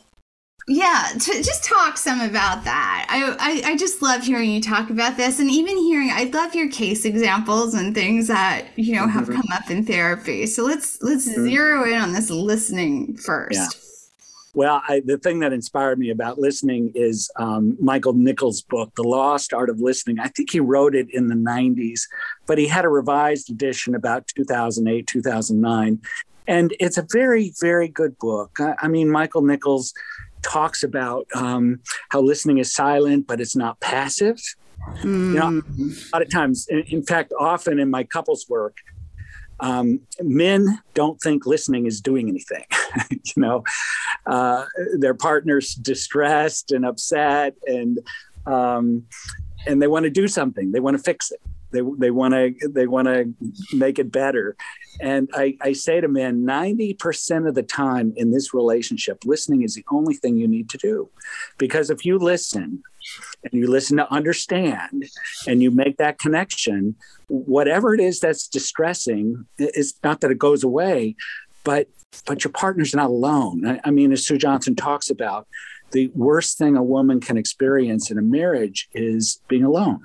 yeah 0.68 1.10
to 1.14 1.44
just 1.44 1.64
talk 1.64 1.98
some 1.98 2.22
about 2.22 2.64
that 2.64 3.06
I, 3.10 3.36
I, 3.40 3.72
I 3.72 3.78
just 3.78 4.02
love 4.02 4.24
hearing 4.24 4.50
you 4.50 4.62
talk 4.62 4.90
about 4.90 5.18
this 5.18 5.40
and 5.40 5.50
even 5.50 5.78
hearing 5.78 6.10
i 6.12 6.26
love 6.26 6.56
your 6.56 6.70
case 6.70 7.04
examples 7.06 7.74
and 7.74 7.94
things 7.94 8.28
that 8.28 8.66
you 8.76 8.96
know 8.96 9.08
have 9.08 9.26
mm-hmm. 9.26 9.42
come 9.42 9.50
up 9.52 9.70
in 9.70 9.86
therapy 9.86 10.46
so 10.46 10.64
let's 10.64 11.02
let's 11.02 11.30
mm-hmm. 11.30 11.44
zero 11.44 11.84
in 11.86 11.96
on 11.96 12.14
this 12.14 12.30
listening 12.30 13.18
first 13.18 13.58
yeah 13.58 13.68
Well, 14.56 14.84
I, 14.88 15.02
the 15.04 15.18
thing 15.18 15.40
that 15.40 15.52
inspired 15.52 15.98
me 15.98 16.12
about 16.12 16.38
listening 16.38 16.92
is 16.94 17.32
um, 17.38 17.76
Michael 17.80 18.14
Nichols' 18.14 18.62
book, 18.62 18.94
The 18.96 19.02
Lost 19.02 19.52
Art 19.52 19.72
of 19.72 19.80
Listening. 19.80 20.20
I 20.20 20.28
think 20.28 20.52
he 20.52 20.60
wrote 20.60 20.94
it 20.94 21.08
in 21.10 21.28
the 21.28 21.34
90s, 21.34 22.02
but 22.46 22.60
he 22.60 22.68
had 22.68 22.86
a 22.86 22.90
revised 22.90 23.50
edition 23.50 23.96
about 23.96 24.28
2008, 24.28 25.08
2009. 25.08 26.00
And 26.48 26.76
it's 26.80 27.00
a 27.00 27.08
very, 27.12 27.52
very 27.60 27.88
good 27.88 28.16
book. 28.20 28.52
I, 28.60 28.76
I 28.78 28.88
mean, 28.90 29.10
Michael 29.10 29.42
Nichols 29.42 29.92
talks 30.44 30.84
about 30.84 31.28
um, 31.36 31.80
how 32.10 32.22
listening 32.22 32.60
is 32.60 32.74
silent, 32.74 33.28
but 33.28 33.42
it's 33.42 33.56
not 33.56 33.80
passive. 33.80 34.40
Mm. 35.02 35.34
You 35.34 35.40
know, 35.40 35.62
a 35.80 36.16
lot 36.16 36.22
of 36.22 36.30
times, 36.30 36.68
in, 36.68 37.04
fact, 37.04 37.34
often 37.40 37.80
in 37.80 37.90
my 37.90 38.04
couples 38.04 38.46
work, 38.50 38.78
um, 39.60 40.02
men 40.22 40.80
don't 40.94 41.20
think 41.22 41.46
listening 41.46 41.86
is 41.86 42.02
doing 42.02 42.28
anything. 42.28 42.66
you 43.10 43.34
know, 43.38 43.64
uh, 44.26 44.66
their 44.98 45.14
partner's 45.14 45.74
distressed 45.74 46.72
and 46.72 46.86
upset, 46.86 47.56
and 47.66 48.00
um, 48.46 49.04
and 49.66 49.82
they 49.82 49.88
want 49.88 50.04
to 50.04 50.10
do 50.10 50.28
something. 50.28 50.72
They 50.72 50.82
want 50.82 50.98
to 50.98 51.04
fix 51.04 51.32
it. 51.32 51.40
They 51.74 51.82
they 51.98 52.12
want 52.12 52.34
to 52.34 52.54
they 52.70 52.88
want 52.88 53.08
to 53.08 53.34
make 53.74 54.00
it 54.00 54.12
better. 54.12 54.56
And 55.02 55.30
I, 55.34 55.58
I 55.62 55.74
say 55.74 56.00
to 56.02 56.08
men, 56.08 56.44
90% 56.44 57.48
of 57.48 57.56
the 57.56 57.64
time 57.64 58.14
in 58.16 58.32
this 58.32 58.54
relationship, 58.54 59.24
listening 59.26 59.64
is 59.64 59.74
the 59.74 59.86
only 59.92 60.14
thing 60.14 60.38
you 60.38 60.48
need 60.48 60.70
to 60.70 60.78
do. 60.78 61.10
Because 61.58 61.90
if 61.90 62.06
you 62.06 62.20
listen 62.20 62.84
and 63.44 63.54
you 63.54 63.68
listen 63.68 63.98
to 63.98 64.12
understand 64.14 65.06
and 65.48 65.62
you 65.64 65.72
make 65.72 65.98
that 65.98 66.20
connection, 66.20 66.96
whatever 67.28 67.94
it 67.94 68.00
is 68.00 68.20
that's 68.20 68.48
distressing, 68.48 69.46
it's 69.58 69.96
not 70.04 70.22
that 70.22 70.32
it 70.32 70.38
goes 70.38 70.64
away, 70.64 71.16
but 71.64 71.88
but 72.28 72.44
your 72.44 72.52
partner's 72.52 72.94
not 72.94 73.08
alone. 73.08 73.66
I, 73.66 73.80
I 73.86 73.92
mean, 73.92 74.12
as 74.12 74.26
Sue 74.26 74.38
Johnson 74.38 74.76
talks 74.76 75.10
about, 75.10 75.48
the 75.92 76.12
worst 76.14 76.60
thing 76.60 76.78
a 76.78 76.84
woman 76.84 77.20
can 77.20 77.38
experience 77.38 78.12
in 78.12 78.20
a 78.20 78.22
marriage 78.22 78.88
is 78.94 79.42
being 79.48 79.64
alone. 79.64 80.04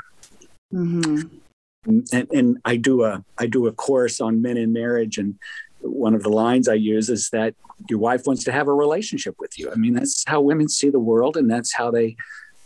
Mm-hmm 0.73 1.39
and, 1.87 2.29
and 2.33 2.59
I 2.65 2.77
do 2.77 3.05
a 3.05 3.25
I 3.39 3.47
do 3.47 3.67
a 3.67 3.73
course 3.73 4.21
on 4.21 4.43
men 4.43 4.57
in 4.57 4.73
marriage, 4.73 5.19
and 5.19 5.39
one 5.81 6.15
of 6.15 6.23
the 6.23 6.31
lines 6.31 6.69
I 6.69 6.75
use 6.75 7.09
is 7.09 7.31
that 7.31 7.55
your 7.89 7.99
wife 7.99 8.27
wants 8.27 8.45
to 8.45 8.53
have 8.53 8.69
a 8.69 8.75
relationship 8.75 9.37
with 9.39 9.59
you. 9.59 9.71
I 9.71 9.77
mean, 9.77 9.95
that's 9.95 10.25
how 10.27 10.41
women 10.41 10.69
see 10.69 10.91
the 10.91 10.99
world, 10.99 11.37
and 11.37 11.51
that's 11.51 11.73
how 11.73 11.91
they 11.91 12.17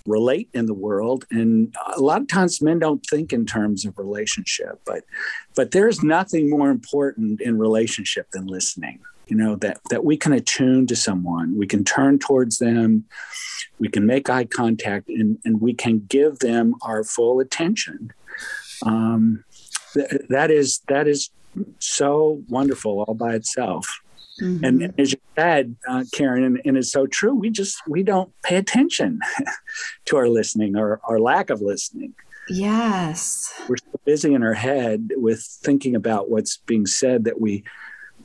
relate 0.06 0.48
in 0.52 0.66
the 0.66 0.74
world. 0.74 1.24
And 1.30 1.74
a 1.94 2.00
lot 2.00 2.20
of 2.20 2.28
times, 2.28 2.62
men 2.62 2.78
don't 2.78 3.04
think 3.08 3.32
in 3.32 3.46
terms 3.46 3.84
of 3.84 3.98
relationship, 3.98 4.80
but 4.84 5.04
but 5.54 5.70
there's 5.70 6.02
nothing 6.02 6.50
more 6.50 6.70
important 6.70 7.40
in 7.40 7.58
relationship 7.58 8.30
than 8.32 8.46
listening. 8.46 9.00
You 9.28 9.36
know 9.36 9.56
that 9.56 9.80
that 9.90 10.04
we 10.04 10.16
can 10.16 10.32
attune 10.32 10.86
to 10.88 10.96
someone, 10.96 11.56
we 11.56 11.66
can 11.66 11.84
turn 11.84 12.18
towards 12.18 12.58
them, 12.58 13.04
we 13.78 13.88
can 13.88 14.06
make 14.06 14.28
eye 14.30 14.44
contact, 14.44 15.08
and 15.08 15.38
and 15.44 15.60
we 15.60 15.74
can 15.74 16.06
give 16.08 16.40
them 16.40 16.74
our 16.82 17.04
full 17.04 17.40
attention 17.40 18.12
um, 18.82 19.44
th- 19.94 20.10
that 20.28 20.50
is 20.50 20.80
that 20.88 21.06
is 21.08 21.30
so 21.78 22.42
wonderful 22.48 23.02
all 23.02 23.14
by 23.14 23.34
itself. 23.34 24.00
Mm-hmm. 24.40 24.64
And 24.64 24.94
as 24.98 25.12
you 25.12 25.18
said, 25.36 25.76
uh, 25.86 26.04
Karen, 26.12 26.42
and, 26.42 26.60
and, 26.64 26.76
it's 26.78 26.90
so 26.90 27.06
true, 27.06 27.34
we 27.34 27.50
just 27.50 27.76
we 27.86 28.02
don't 28.02 28.32
pay 28.42 28.56
attention 28.56 29.20
to 30.06 30.16
our 30.16 30.28
listening 30.28 30.76
or 30.76 31.00
our 31.04 31.20
lack 31.20 31.50
of 31.50 31.60
listening. 31.60 32.14
Yes, 32.48 33.52
we're 33.68 33.76
so 33.76 34.00
busy 34.04 34.34
in 34.34 34.42
our 34.42 34.54
head 34.54 35.10
with 35.16 35.42
thinking 35.62 35.94
about 35.94 36.30
what's 36.30 36.56
being 36.56 36.86
said 36.86 37.24
that 37.24 37.40
we 37.40 37.62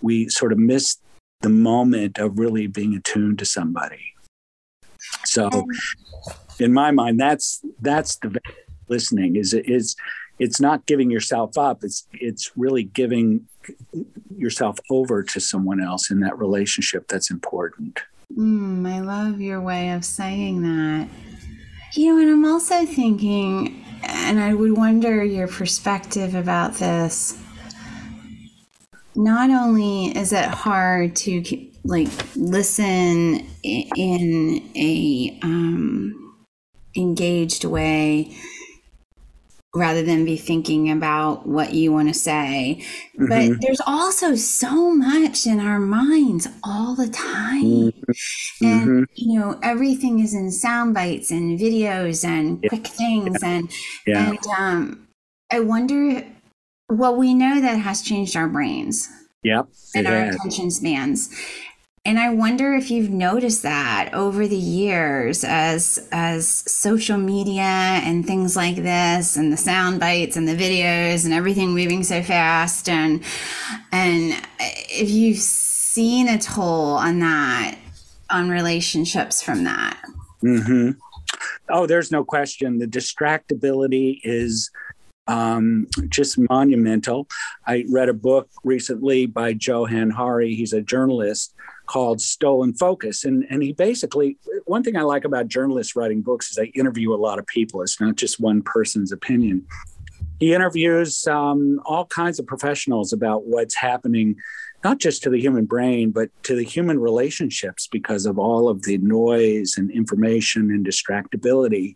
we 0.02 0.30
sort 0.30 0.52
of 0.52 0.58
miss 0.58 0.98
the 1.42 1.50
moment 1.50 2.18
of 2.18 2.40
really 2.40 2.68
being 2.68 2.96
attuned 2.96 3.40
to 3.40 3.46
somebody. 3.46 4.14
So, 5.26 5.68
in 6.60 6.74
my 6.74 6.92
mind, 6.92 7.20
that's 7.20 7.62
that's 7.82 8.16
the 8.18 8.40
listening 8.88 9.36
is 9.36 9.54
is 9.54 9.96
it's 10.40 10.62
not 10.62 10.86
giving 10.86 11.10
yourself 11.10 11.58
up. 11.58 11.84
It's 11.84 12.08
it's 12.14 12.52
really 12.56 12.84
giving 12.84 13.48
yourself 14.36 14.78
over 14.90 15.24
to 15.24 15.40
someone 15.40 15.82
else 15.82 16.12
in 16.12 16.20
that 16.22 16.38
relationship 16.38 17.08
that's 17.08 17.32
important. 17.32 18.00
Mm, 18.38 18.88
i 18.88 19.00
love 19.00 19.42
your 19.42 19.62
way 19.62 19.92
of 19.92 20.06
saying 20.06 20.62
that. 20.62 21.08
You 21.94 22.14
know 22.14 22.22
and 22.22 22.30
i'm 22.30 22.46
also 22.46 22.86
thinking 22.86 23.84
and 24.04 24.40
i 24.40 24.54
would 24.54 24.78
wonder 24.78 25.24
your 25.24 25.48
perspective 25.48 26.36
about 26.36 26.76
this. 26.76 27.38
Not 29.16 29.50
only 29.50 30.16
is 30.16 30.32
it 30.32 30.46
hard 30.46 31.16
to 31.18 31.44
like 31.84 32.10
listen 32.36 33.48
in 33.64 34.70
a 34.76 35.40
um, 35.42 36.36
engaged 36.96 37.66
way 37.66 38.38
rather 39.76 40.02
than 40.02 40.26
be 40.26 40.38
thinking 40.38 40.90
about 40.90 41.48
what 41.48 41.74
you 41.74 41.92
want 41.92 42.08
to 42.08 42.14
say. 42.14 42.84
Mm-hmm. 43.20 43.28
But 43.28 43.62
there's 43.62 43.82
also 43.86 44.36
so 44.36 44.94
much 44.94 45.46
in 45.46 45.60
our 45.60 45.80
minds 45.80 46.48
all 46.64 46.96
the 46.96 47.10
time. 47.10 47.64
Mm-hmm. 47.64 48.66
And, 48.66 48.90
mm-hmm. 48.90 49.04
you 49.16 49.40
know, 49.40 49.60
everything 49.62 50.20
is 50.20 50.34
in 50.34 50.52
sound 50.52 50.94
bites 50.94 51.32
and 51.32 51.60
videos 51.60 52.26
and 52.26 52.60
yeah. 52.64 52.70
quick 52.70 52.88
things. 52.88 53.38
Yeah. 53.42 53.50
And, 53.50 53.72
yeah. 54.08 54.30
and 54.30 54.40
um, 54.58 55.08
I 55.52 55.60
wonder, 55.60 56.26
well, 56.90 57.16
we 57.16 57.34
know 57.34 57.62
that 57.62 57.78
has 57.78 58.02
changed 58.02 58.36
our 58.36 58.48
brains. 58.48 59.10
Yep. 59.44 59.68
And 59.96 60.08
our 60.08 60.14
has. 60.14 60.36
attention 60.36 60.72
spans 60.72 61.30
and 62.08 62.18
i 62.18 62.30
wonder 62.30 62.74
if 62.74 62.90
you've 62.90 63.10
noticed 63.10 63.62
that 63.62 64.10
over 64.14 64.48
the 64.48 64.56
years 64.56 65.44
as 65.44 66.08
as 66.12 66.48
social 66.48 67.18
media 67.18 67.62
and 67.62 68.26
things 68.26 68.56
like 68.56 68.78
this 68.78 69.36
and 69.36 69.52
the 69.52 69.58
sound 69.58 70.00
bites 70.00 70.38
and 70.38 70.48
the 70.48 70.56
videos 70.56 71.26
and 71.26 71.34
everything 71.34 71.76
moving 71.76 72.04
so 72.04 72.24
fast 72.24 72.88
and 72.88 73.24
and 73.92 74.42
if 74.60 75.10
you've 75.10 75.38
seen 75.38 76.30
a 76.30 76.40
toll 76.40 76.96
on 76.96 77.20
that 77.20 77.78
on 78.30 78.50
relationships 78.50 79.42
from 79.42 79.66
that 79.66 80.02
mm-hmm. 80.42 80.92
oh 81.70 81.86
there's 81.86 82.12
no 82.12 82.24
question 82.24 82.80
the 82.80 82.88
distractibility 82.88 84.20
is 84.24 84.72
um, 85.30 85.88
just 86.08 86.40
monumental. 86.50 87.28
I 87.66 87.84
read 87.90 88.08
a 88.08 88.14
book 88.14 88.50
recently 88.64 89.26
by 89.26 89.58
Johan 89.60 90.10
Hari. 90.10 90.56
He's 90.56 90.72
a 90.72 90.82
journalist 90.82 91.54
called 91.88 92.22
Stolen 92.22 92.74
Focus. 92.74 93.26
And, 93.26 93.46
and 93.50 93.64
he 93.64 93.74
basically, 93.74 94.38
one 94.66 94.84
thing 94.84 94.96
I 94.96 95.02
like 95.02 95.26
about 95.26 95.48
journalists 95.48 95.96
writing 95.96 96.22
books 96.22 96.50
is 96.50 96.56
they 96.56 96.68
interview 96.68 97.14
a 97.14 97.16
lot 97.16 97.40
of 97.40 97.48
people. 97.48 97.82
It's 97.82 98.00
not 98.00 98.16
just 98.16 98.40
one 98.40 98.62
person's 98.62 99.12
opinion. 99.12 99.66
He 100.40 100.54
interviews 100.54 101.26
um, 101.28 101.82
all 101.86 102.06
kinds 102.06 102.40
of 102.40 102.46
professionals 102.46 103.12
about 103.12 103.48
what's 103.48 103.76
happening, 103.76 104.36
not 104.84 105.00
just 105.00 105.24
to 105.24 105.32
the 105.32 105.40
human 105.40 105.66
brain, 105.66 106.12
but 106.12 106.30
to 106.44 106.56
the 106.56 106.64
human 106.64 107.00
relationships 107.00 107.88
because 107.88 108.28
of 108.28 108.38
all 108.38 108.70
of 108.70 108.84
the 108.84 109.00
noise 109.00 109.76
and 109.78 109.90
information 109.90 110.70
and 110.70 110.86
distractibility. 110.86 111.96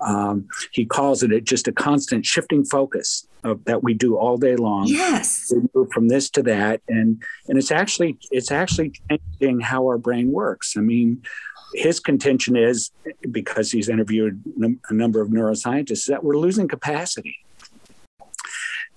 Um, 0.00 0.46
he 0.70 0.86
calls 0.86 1.22
it 1.22 1.44
just 1.44 1.66
a 1.66 1.72
constant 1.72 2.24
shifting 2.24 2.64
focus 2.64 3.26
of, 3.44 3.64
that 3.64 3.82
we 3.82 3.94
do 3.94 4.16
all 4.16 4.36
day 4.36 4.56
long. 4.56 4.86
Yes, 4.86 5.52
we 5.54 5.62
move 5.74 5.90
from 5.92 6.08
this 6.08 6.30
to 6.30 6.42
that, 6.44 6.80
and 6.88 7.22
and 7.48 7.58
it's 7.58 7.70
actually 7.70 8.18
it's 8.30 8.50
actually 8.50 8.92
changing 9.08 9.60
how 9.60 9.84
our 9.86 9.98
brain 9.98 10.30
works. 10.32 10.76
I 10.76 10.80
mean, 10.80 11.22
his 11.74 12.00
contention 12.00 12.56
is 12.56 12.90
because 13.30 13.70
he's 13.70 13.88
interviewed 13.88 14.42
a 14.88 14.94
number 14.94 15.20
of 15.20 15.28
neuroscientists 15.28 16.06
that 16.06 16.24
we're 16.24 16.36
losing 16.36 16.68
capacity. 16.68 17.38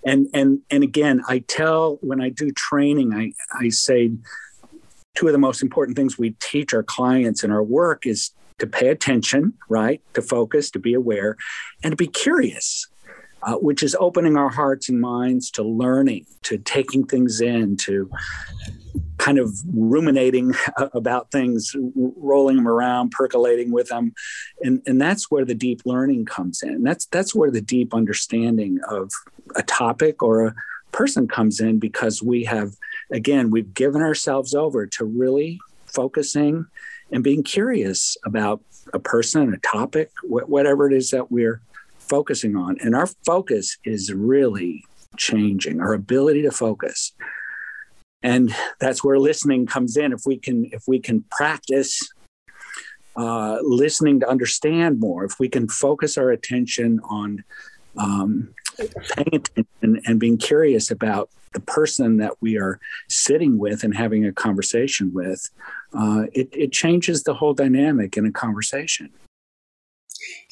And 0.06 0.28
and 0.34 0.60
and 0.70 0.84
again, 0.84 1.22
I 1.28 1.40
tell 1.40 1.98
when 2.02 2.22
I 2.22 2.30
do 2.30 2.52
training, 2.52 3.14
I 3.14 3.34
I 3.58 3.70
say 3.70 4.12
two 5.16 5.28
of 5.28 5.34
the 5.34 5.40
most 5.40 5.62
important 5.62 5.96
things 5.96 6.18
we 6.18 6.32
teach 6.40 6.74
our 6.74 6.84
clients 6.84 7.44
in 7.44 7.52
our 7.52 7.64
work 7.64 8.06
is 8.06 8.32
to 8.60 8.68
pay 8.68 8.90
attention, 8.90 9.54
right? 9.70 10.02
To 10.14 10.22
focus, 10.22 10.72
to 10.72 10.80
be 10.80 10.94
aware, 10.94 11.38
and 11.84 11.92
to 11.92 11.96
be 11.96 12.08
curious, 12.08 12.88
uh, 13.46 13.56
which 13.56 13.84
is 13.84 13.96
opening 14.00 14.38
our 14.38 14.50
hearts 14.50 14.90
and 14.90 15.02
minds 15.02 15.52
to 15.52 15.64
learning, 15.64 16.26
to 16.44 16.58
taking 16.58 17.06
things 17.06 17.42
in, 17.42 17.78
to 17.78 18.10
kind 19.18 19.40
of 19.40 19.54
ruminating 19.74 20.54
about 20.94 21.32
things, 21.32 21.76
rolling 21.96 22.58
them 22.58 22.68
around, 22.68 23.12
percolating 23.12 23.72
with 23.72 23.90
them, 23.90 24.14
and 24.62 24.82
and 24.86 25.02
that's 25.02 25.30
where 25.30 25.46
the 25.46 25.56
deep 25.56 25.82
learning 25.86 26.26
comes 26.26 26.62
in. 26.64 26.84
That's 26.84 27.06
that's 27.08 27.36
where 27.36 27.52
the 27.52 27.62
deep 27.62 27.94
understanding 27.94 28.80
of 28.90 29.12
a 29.56 29.64
topic 29.64 30.24
or 30.24 30.48
a 30.48 30.56
person 30.92 31.28
comes 31.28 31.60
in 31.60 31.80
because 31.80 32.22
we 32.22 32.44
have 32.44 32.76
again 33.12 33.50
we've 33.50 33.74
given 33.74 34.02
ourselves 34.02 34.54
over 34.54 34.86
to 34.86 35.06
really 35.06 35.60
focusing 35.86 36.66
and 37.12 37.24
being 37.24 37.44
curious 37.44 38.18
about 38.26 38.62
a 38.94 39.00
person, 39.00 39.54
a 39.54 39.58
topic, 39.60 40.12
wh- 40.22 40.50
whatever 40.50 40.88
it 40.88 40.94
is 40.94 41.12
that 41.12 41.32
we're 41.32 41.62
focusing 42.10 42.56
on. 42.56 42.78
And 42.82 42.96
our 42.96 43.08
focus 43.26 43.78
is 43.84 44.14
really 44.14 44.84
changing, 45.18 45.82
our 45.82 45.94
ability 45.94 46.42
to 46.44 46.52
focus. 46.52 47.14
And 48.22 48.56
that's 48.80 49.04
where 49.04 49.20
listening 49.20 49.66
comes 49.66 49.98
in. 49.98 50.14
If 50.14 50.22
we 50.26 50.38
can, 50.38 50.70
if 50.72 50.84
we 50.88 51.00
can 51.00 51.26
practice 51.30 52.02
uh, 53.16 53.58
listening 53.62 54.20
to 54.22 54.30
understand 54.30 55.00
more, 55.00 55.26
if 55.26 55.40
we 55.40 55.50
can 55.50 55.68
focus 55.68 56.18
our 56.18 56.32
attention 56.32 57.00
on 57.10 57.44
um, 57.98 58.54
paying 58.78 59.36
attention 59.36 60.02
and 60.06 60.20
being 60.20 60.38
curious 60.38 60.90
about 60.90 61.30
the 61.54 61.60
person 61.60 62.18
that 62.18 62.34
we 62.42 62.58
are 62.58 62.80
sitting 63.10 63.60
with 63.60 63.84
and 63.84 63.96
having 63.96 64.26
a 64.26 64.34
conversation 64.34 65.14
with, 65.14 65.50
uh, 65.94 66.24
it, 66.34 66.50
it 66.52 66.72
changes 66.72 67.24
the 67.24 67.36
whole 67.36 67.54
dynamic 67.54 68.18
in 68.18 68.26
a 68.26 68.32
conversation. 68.32 69.12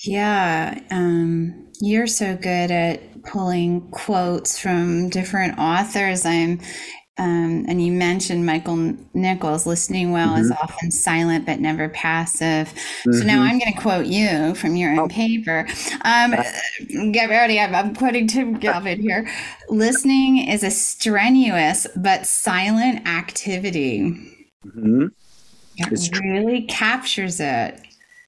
Yeah, 0.03 0.81
um, 0.91 1.67
you're 1.79 2.07
so 2.07 2.35
good 2.35 2.71
at 2.71 3.23
pulling 3.23 3.89
quotes 3.91 4.59
from 4.59 5.09
different 5.09 5.57
authors. 5.59 6.25
I'm, 6.25 6.59
um, 7.17 7.65
and 7.67 7.83
you 7.83 7.91
mentioned 7.91 8.45
Michael 8.45 8.95
Nichols. 9.13 9.67
Listening 9.67 10.11
well 10.11 10.29
mm-hmm. 10.29 10.41
is 10.41 10.51
often 10.51 10.89
silent 10.91 11.45
but 11.45 11.59
never 11.59 11.89
passive. 11.89 12.67
Mm-hmm. 12.69 13.11
So 13.13 13.23
now 13.25 13.43
mm-hmm. 13.43 13.51
I'm 13.51 13.59
going 13.59 13.73
to 13.73 13.79
quote 13.79 14.05
you 14.07 14.55
from 14.55 14.75
your 14.75 14.91
own 14.91 14.99
oh. 14.99 15.07
paper. 15.07 15.67
Um, 16.03 16.35
get 17.11 17.29
ready. 17.29 17.59
I'm, 17.59 17.75
I'm 17.75 17.95
quoting 17.95 18.27
Tim 18.27 18.55
Galvin 18.55 19.01
here. 19.01 19.29
Listening 19.69 20.47
is 20.47 20.63
a 20.63 20.71
strenuous 20.71 21.85
but 21.95 22.25
silent 22.25 23.07
activity. 23.07 23.99
Mm-hmm. 24.65 25.07
It 25.77 25.91
it's 25.91 26.09
really 26.19 26.63
captures 26.63 27.39
it. 27.39 27.79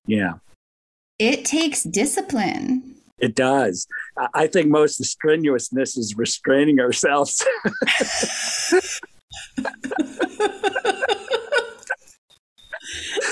Yeah. 0.06 0.34
It 1.24 1.46
takes 1.46 1.84
discipline. 1.84 2.96
It 3.18 3.34
does. 3.34 3.88
I 4.34 4.48
think 4.48 4.68
most 4.68 5.00
of 5.00 5.06
the 5.06 5.08
strenuousness 5.08 5.96
is 5.96 6.18
restraining 6.18 6.82
ourselves. 6.82 7.42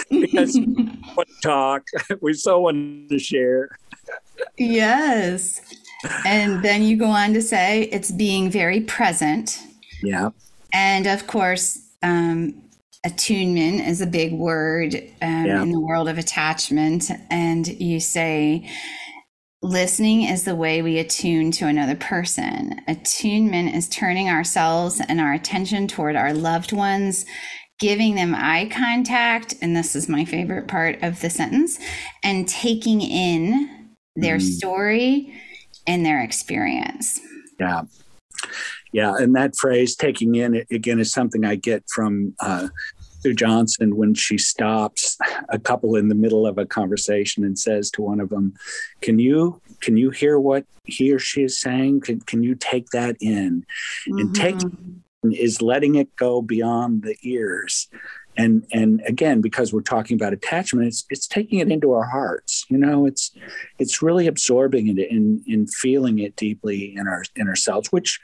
because 0.09 0.55
we 0.55 0.65
want 1.17 1.27
to 1.27 1.41
talk, 1.43 1.83
we 2.21 2.33
so 2.33 2.61
want 2.61 3.09
to 3.09 3.19
share. 3.19 3.77
Yes. 4.57 5.59
And 6.25 6.63
then 6.63 6.83
you 6.83 6.95
go 6.95 7.07
on 7.07 7.33
to 7.33 7.41
say 7.41 7.89
it's 7.91 8.09
being 8.09 8.49
very 8.49 8.79
present. 8.79 9.61
Yeah. 10.01 10.29
And 10.71 11.07
of 11.07 11.27
course, 11.27 11.89
um, 12.01 12.55
attunement 13.03 13.81
is 13.81 14.01
a 14.01 14.07
big 14.07 14.33
word 14.33 14.95
um, 15.21 15.45
yeah. 15.45 15.61
in 15.61 15.71
the 15.71 15.79
world 15.79 16.07
of 16.07 16.17
attachment. 16.17 17.09
And 17.29 17.67
you 17.67 17.99
say, 17.99 18.69
listening 19.61 20.23
is 20.23 20.43
the 20.43 20.55
way 20.55 20.81
we 20.81 20.99
attune 20.99 21.51
to 21.51 21.67
another 21.67 21.95
person. 21.95 22.79
Attunement 22.87 23.75
is 23.75 23.89
turning 23.89 24.29
ourselves 24.29 25.01
and 25.07 25.19
our 25.19 25.33
attention 25.33 25.87
toward 25.87 26.15
our 26.15 26.33
loved 26.33 26.73
ones, 26.73 27.25
giving 27.79 28.15
them 28.15 28.35
eye 28.35 28.69
contact. 28.71 29.55
And 29.61 29.75
this 29.75 29.95
is 29.95 30.07
my 30.07 30.25
favorite 30.25 30.67
part 30.67 31.01
of 31.01 31.21
the 31.21 31.29
sentence 31.29 31.79
and 32.23 32.47
taking 32.47 33.01
in 33.01 33.95
their 34.15 34.37
mm. 34.37 34.41
story 34.41 35.41
and 35.87 36.05
their 36.05 36.21
experience. 36.21 37.19
Yeah. 37.59 37.83
Yeah, 38.91 39.15
and 39.15 39.35
that 39.35 39.55
phrase 39.55 39.95
"taking 39.95 40.35
in" 40.35 40.65
again 40.71 40.99
is 40.99 41.11
something 41.11 41.45
I 41.45 41.55
get 41.55 41.83
from 41.93 42.33
uh, 42.39 42.67
Sue 43.21 43.33
Johnson 43.33 43.95
when 43.95 44.13
she 44.13 44.37
stops 44.37 45.17
a 45.49 45.59
couple 45.59 45.95
in 45.95 46.09
the 46.09 46.15
middle 46.15 46.45
of 46.45 46.57
a 46.57 46.65
conversation 46.65 47.43
and 47.43 47.57
says 47.57 47.89
to 47.91 48.01
one 48.01 48.19
of 48.19 48.29
them, 48.29 48.53
"Can 49.01 49.19
you 49.19 49.61
can 49.79 49.97
you 49.97 50.09
hear 50.09 50.39
what 50.39 50.65
he 50.85 51.11
or 51.13 51.19
she 51.19 51.43
is 51.43 51.59
saying? 51.59 52.01
Can 52.01 52.21
can 52.21 52.43
you 52.43 52.55
take 52.55 52.89
that 52.89 53.15
in?" 53.21 53.65
Mm-hmm. 54.09 54.17
And 54.17 54.35
take 54.35 54.57
is 55.23 55.61
letting 55.61 55.95
it 55.95 56.15
go 56.15 56.41
beyond 56.41 57.03
the 57.03 57.15
ears 57.23 57.87
and 58.41 58.65
and 58.71 59.01
again 59.07 59.41
because 59.41 59.71
we're 59.71 59.81
talking 59.81 60.15
about 60.15 60.33
attachment 60.33 60.87
it's 60.87 61.05
it's 61.09 61.27
taking 61.27 61.59
it 61.59 61.71
into 61.71 61.91
our 61.93 62.03
hearts 62.03 62.65
you 62.69 62.77
know 62.77 63.05
it's 63.05 63.31
it's 63.79 64.01
really 64.01 64.27
absorbing 64.27 64.87
it 64.87 65.11
and 65.11 65.43
in, 65.47 65.53
in 65.53 65.67
feeling 65.67 66.19
it 66.19 66.35
deeply 66.35 66.95
in 66.95 67.07
our 67.07 67.23
in 67.35 67.47
ourselves 67.47 67.91
which 67.91 68.19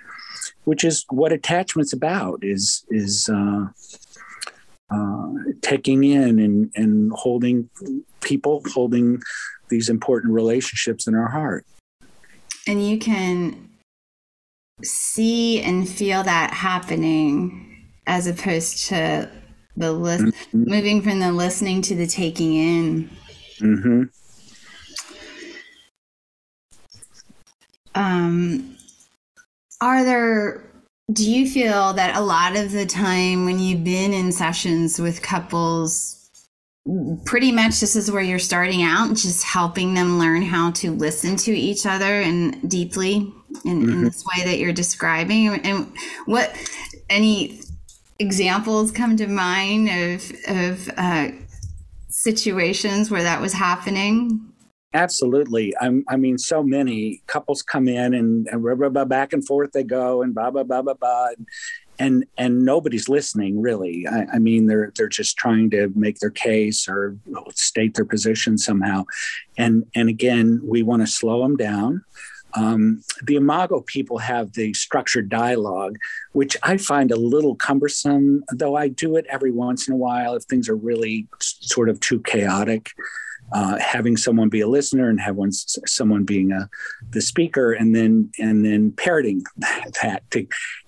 which 0.64 0.84
is 0.84 1.06
what 1.10 1.32
attachment's 1.32 1.94
about 1.94 2.40
is 2.42 2.86
is 2.90 3.30
uh, 3.30 3.66
uh, 4.90 5.34
taking 5.62 6.04
in 6.04 6.40
and 6.40 6.72
and 6.76 7.12
holding 7.14 7.70
people 8.22 8.62
holding 8.74 9.22
these 9.70 9.90
important 9.90 10.34
relationships 10.34 11.08
in 11.08 11.16
our 11.16 11.28
heart. 11.28 11.66
And 12.68 12.86
you 12.86 12.98
can 12.98 13.70
see 14.84 15.62
and 15.62 15.88
feel 15.88 16.24
that 16.24 16.54
happening 16.54 17.86
as 18.06 18.28
opposed 18.28 18.88
to 18.88 19.30
the 19.78 19.94
list 19.94 20.26
mm-hmm. 20.26 20.70
moving 20.70 21.02
from 21.02 21.20
the 21.20 21.32
listening 21.32 21.82
to 21.82 21.96
the 21.96 22.08
taking 22.08 22.54
in 22.54 23.10
mm-hmm. 23.60 24.04
um 27.96 28.76
are 29.80 30.04
there 30.04 30.64
do 31.14 31.30
you 31.30 31.50
feel 31.50 31.94
that 31.94 32.18
a 32.18 32.22
lot 32.22 32.58
of 32.58 32.72
the 32.72 32.86
time 32.86 33.46
when 33.46 33.60
you've 33.60 33.84
been 33.84 34.14
in 34.14 34.32
sessions 34.32 35.00
with 35.00 35.22
couples 35.22 36.18
pretty 37.26 37.52
much 37.52 37.80
this 37.80 37.96
is 37.96 38.10
where 38.10 38.22
you're 38.22 38.40
starting 38.40 38.82
out 38.82 39.10
just 39.10 39.44
helping 39.44 39.94
them 39.94 40.18
learn 40.18 40.42
how 40.42 40.72
to 40.72 40.92
listen 40.92 41.36
to 41.36 41.52
each 41.52 41.86
other 41.86 42.22
and 42.22 42.70
deeply 42.70 43.34
in, 43.66 43.82
mm-hmm. 43.82 43.90
in 43.90 44.04
this 44.04 44.24
way 44.26 44.46
that 44.46 44.58
you're 44.58 44.74
describing 44.74 45.48
and 45.48 45.94
what 46.26 46.56
any 47.10 47.62
examples 48.20 48.92
come 48.92 49.18
to 49.18 49.28
mind 49.28 49.90
of 49.90 50.32
of 50.48 50.90
uh, 50.98 51.30
situations 52.10 53.12
where 53.12 53.24
that 53.24 53.42
was 53.42 53.54
happening? 53.54 54.54
Absolutely. 54.94 55.74
I'm, 55.82 56.04
i 56.08 56.16
mean, 56.16 56.38
so 56.38 56.64
many 56.64 57.22
couples 57.28 57.62
come 57.62 57.88
in 57.88 58.14
and, 58.14 58.48
and 58.48 58.64
blah, 58.64 58.74
blah, 58.74 58.90
blah, 58.90 59.06
back 59.06 59.34
and 59.34 59.46
forth 59.46 59.72
they 59.74 59.84
go 59.84 60.22
and 60.22 60.34
blah 60.34 60.50
blah 60.50 60.64
blah 60.64 60.82
blah 60.82 60.94
blah, 60.94 61.30
and 62.00 62.26
and 62.38 62.64
nobody's 62.64 63.10
listening 63.10 63.62
really. 63.62 64.08
I, 64.08 64.26
I 64.34 64.40
mean, 64.40 64.68
they're 64.68 64.92
they're 64.96 65.10
just 65.10 65.38
trying 65.38 65.70
to 65.72 65.92
make 65.96 66.20
their 66.20 66.32
case 66.32 66.88
or 66.88 67.18
state 67.54 67.96
their 67.96 68.06
position 68.06 68.58
somehow, 68.58 69.04
and 69.58 69.86
and 69.96 70.10
again, 70.10 70.62
we 70.64 70.84
want 70.84 71.02
to 71.02 71.08
slow 71.08 71.42
them 71.44 71.58
down. 71.58 72.04
Um, 72.58 73.04
the 73.24 73.36
Imago 73.36 73.82
people 73.82 74.18
have 74.18 74.54
the 74.54 74.74
structured 74.74 75.30
dialogue, 75.30 75.98
which 76.32 76.58
I 76.64 76.78
find 76.78 77.12
a 77.12 77.16
little 77.16 77.56
cumbersome, 77.56 78.44
though 78.52 78.76
I 78.76 78.88
do 78.88 79.16
it 79.16 79.26
every 79.30 79.52
once 79.52 79.88
in 79.88 79.94
a 79.94 79.98
while 79.98 80.34
if 80.36 80.44
things 80.44 80.68
are 80.68 80.76
really 80.76 81.28
sort 81.40 81.88
of 81.88 82.00
too 82.00 82.20
chaotic. 82.22 82.92
Uh, 83.54 83.78
having 83.78 84.18
someone 84.18 84.50
be 84.50 84.60
a 84.60 84.68
listener 84.68 85.10
and 85.10 85.22
have 85.22 85.38
one 85.38 85.52
someone 85.54 86.26
being 86.26 86.52
a 86.52 86.68
the 87.12 87.22
speaker, 87.22 87.72
and 87.72 87.96
then 87.96 88.30
and 88.40 88.66
then 88.66 88.92
parroting 88.92 89.44
that 90.02 90.22
to 90.32 90.46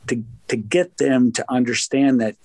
to 0.08 0.22
to 0.50 0.58
get 0.58 0.98
them 0.98 1.32
to 1.32 1.46
understand 1.50 2.20
that 2.20 2.36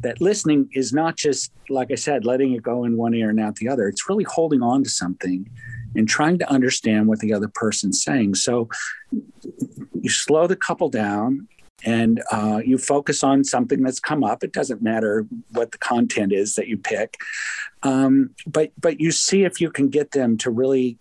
that 0.00 0.22
listening 0.22 0.70
is 0.72 0.92
not 0.92 1.16
just 1.16 1.52
like 1.68 1.90
I 1.90 1.96
said, 1.96 2.24
letting 2.24 2.52
it 2.52 2.62
go 2.62 2.84
in 2.84 2.96
one 2.96 3.12
ear 3.12 3.28
and 3.28 3.40
out 3.40 3.56
the 3.56 3.68
other. 3.68 3.88
It's 3.88 4.08
really 4.08 4.24
holding 4.24 4.62
on 4.62 4.84
to 4.84 4.88
something 4.88 5.50
and 5.98 6.08
trying 6.08 6.38
to 6.38 6.48
understand 6.48 7.08
what 7.08 7.18
the 7.18 7.34
other 7.34 7.50
person's 7.52 8.02
saying. 8.02 8.36
So 8.36 8.68
you 10.00 10.08
slow 10.08 10.46
the 10.46 10.56
couple 10.56 10.88
down 10.88 11.48
and 11.84 12.22
uh, 12.30 12.60
you 12.64 12.78
focus 12.78 13.24
on 13.24 13.44
something 13.44 13.82
that's 13.82 13.98
come 13.98 14.22
up. 14.22 14.44
It 14.44 14.52
doesn't 14.52 14.80
matter 14.80 15.26
what 15.50 15.72
the 15.72 15.78
content 15.78 16.32
is 16.32 16.54
that 16.54 16.68
you 16.68 16.78
pick, 16.78 17.16
um, 17.82 18.30
but 18.46 18.72
but 18.80 19.00
you 19.00 19.10
see 19.10 19.44
if 19.44 19.60
you 19.60 19.70
can 19.70 19.88
get 19.88 20.12
them 20.12 20.36
to 20.38 20.50
really, 20.50 20.98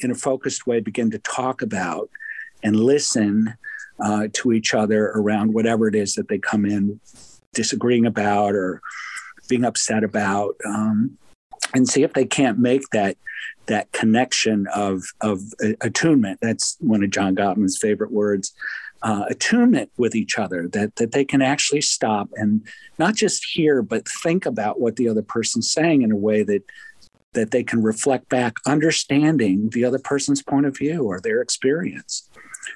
in 0.00 0.10
a 0.10 0.14
focused 0.14 0.66
way, 0.66 0.80
begin 0.80 1.10
to 1.12 1.18
talk 1.18 1.62
about 1.62 2.10
and 2.62 2.76
listen 2.76 3.54
uh, 4.00 4.28
to 4.32 4.52
each 4.52 4.74
other 4.74 5.08
around 5.14 5.54
whatever 5.54 5.86
it 5.88 5.94
is 5.94 6.14
that 6.14 6.28
they 6.28 6.38
come 6.38 6.64
in 6.64 7.00
disagreeing 7.54 8.06
about 8.06 8.54
or 8.54 8.80
being 9.48 9.64
upset 9.64 10.04
about. 10.04 10.54
Um, 10.64 11.18
and 11.74 11.88
see 11.88 12.02
if 12.02 12.12
they 12.12 12.24
can't 12.24 12.58
make 12.58 12.82
that 12.90 13.16
that 13.66 13.92
connection 13.92 14.66
of 14.74 15.02
of 15.20 15.40
attunement. 15.80 16.38
That's 16.42 16.76
one 16.80 17.02
of 17.02 17.10
John 17.10 17.34
Gottman's 17.34 17.78
favorite 17.78 18.12
words. 18.12 18.52
Uh, 19.04 19.24
attunement 19.28 19.90
with 19.96 20.14
each 20.14 20.38
other 20.38 20.68
that 20.68 20.94
that 20.94 21.10
they 21.10 21.24
can 21.24 21.42
actually 21.42 21.80
stop 21.80 22.28
and 22.36 22.64
not 23.00 23.16
just 23.16 23.44
hear 23.52 23.82
but 23.82 24.06
think 24.22 24.46
about 24.46 24.80
what 24.80 24.94
the 24.94 25.08
other 25.08 25.22
person's 25.22 25.72
saying 25.72 26.02
in 26.02 26.12
a 26.12 26.16
way 26.16 26.44
that 26.44 26.62
that 27.32 27.50
they 27.50 27.64
can 27.64 27.82
reflect 27.82 28.28
back 28.28 28.54
understanding 28.64 29.68
the 29.70 29.84
other 29.84 29.98
person's 29.98 30.40
point 30.40 30.66
of 30.66 30.78
view 30.78 31.02
or 31.02 31.18
their 31.18 31.40
experience 31.40 32.28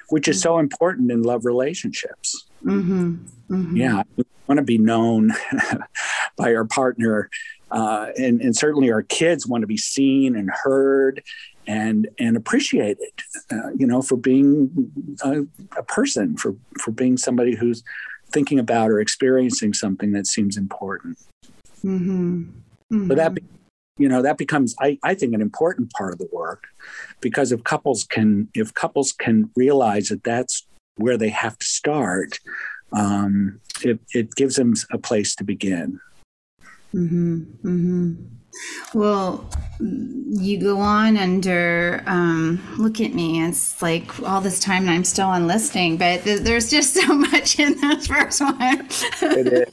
which 0.09 0.27
is 0.27 0.41
so 0.41 0.59
important 0.59 1.09
in 1.09 1.23
love 1.23 1.45
relationships 1.45 2.45
mm-hmm. 2.61 3.15
Mm-hmm. 3.49 3.77
yeah 3.77 4.03
we 4.17 4.25
want 4.47 4.57
to 4.57 4.65
be 4.65 4.77
known 4.77 5.31
by 6.37 6.53
our 6.53 6.65
partner 6.65 7.29
uh, 7.71 8.07
and, 8.17 8.41
and 8.41 8.55
certainly 8.55 8.91
our 8.91 9.03
kids 9.03 9.45
want 9.45 9.61
to 9.61 9.67
be 9.67 9.77
seen 9.77 10.35
and 10.35 10.49
heard 10.49 11.23
and 11.67 12.07
and 12.17 12.37
appreciated, 12.37 13.11
uh, 13.51 13.71
you 13.77 13.85
know, 13.85 14.01
for 14.01 14.15
being 14.15 14.91
a, 15.23 15.41
a, 15.77 15.83
person, 15.83 16.37
for 16.37 16.55
for 16.79 16.91
being 16.91 17.17
somebody 17.17 17.55
who's 17.55 17.83
thinking 18.31 18.57
about 18.57 18.89
or 18.89 18.99
experiencing 18.99 19.73
something 19.73 20.13
that 20.13 20.27
seems 20.27 20.55
important. 20.55 21.17
Mm-hmm. 21.83 22.43
Mm-hmm. 22.91 23.07
So 23.09 23.15
that 23.15 23.37
you 23.97 24.07
know 24.07 24.21
that 24.21 24.37
becomes 24.37 24.75
I, 24.79 24.97
I 25.03 25.13
think 25.13 25.33
an 25.33 25.41
important 25.41 25.91
part 25.91 26.13
of 26.13 26.19
the 26.19 26.29
work 26.31 26.67
because 27.19 27.51
if 27.51 27.63
couples 27.63 28.05
can 28.05 28.47
if 28.53 28.73
couples 28.73 29.11
can 29.11 29.49
realize 29.55 30.09
that 30.09 30.23
that's 30.23 30.65
where 30.95 31.17
they 31.17 31.29
have 31.29 31.57
to 31.57 31.65
start 31.65 32.39
um, 32.93 33.59
it, 33.81 33.99
it 34.13 34.33
gives 34.35 34.55
them 34.55 34.73
a 34.91 34.97
place 34.97 35.35
to 35.35 35.43
begin 35.43 35.99
mm-hmm. 36.93 37.43
Mm-hmm. 37.63 38.13
Well, 38.93 39.49
you 39.79 40.59
go 40.59 40.79
on 40.79 41.17
under, 41.17 42.03
um, 42.07 42.59
look 42.77 42.99
at 42.99 43.13
me. 43.13 43.43
It's 43.43 43.81
like 43.81 44.19
all 44.23 44.41
this 44.41 44.59
time 44.59 44.83
and 44.83 44.91
I'm 44.91 45.03
still 45.03 45.27
on 45.27 45.45
listening, 45.47 45.97
but 45.97 46.23
th- 46.23 46.41
there's 46.41 46.69
just 46.69 46.93
so 46.95 47.05
much 47.13 47.59
in 47.59 47.79
this 47.79 48.07
first 48.07 48.41
one. 48.41 48.57
it 49.21 49.47
is. 49.47 49.69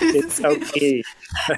It's 0.00 0.34
so 0.40 0.58
key. 0.58 1.04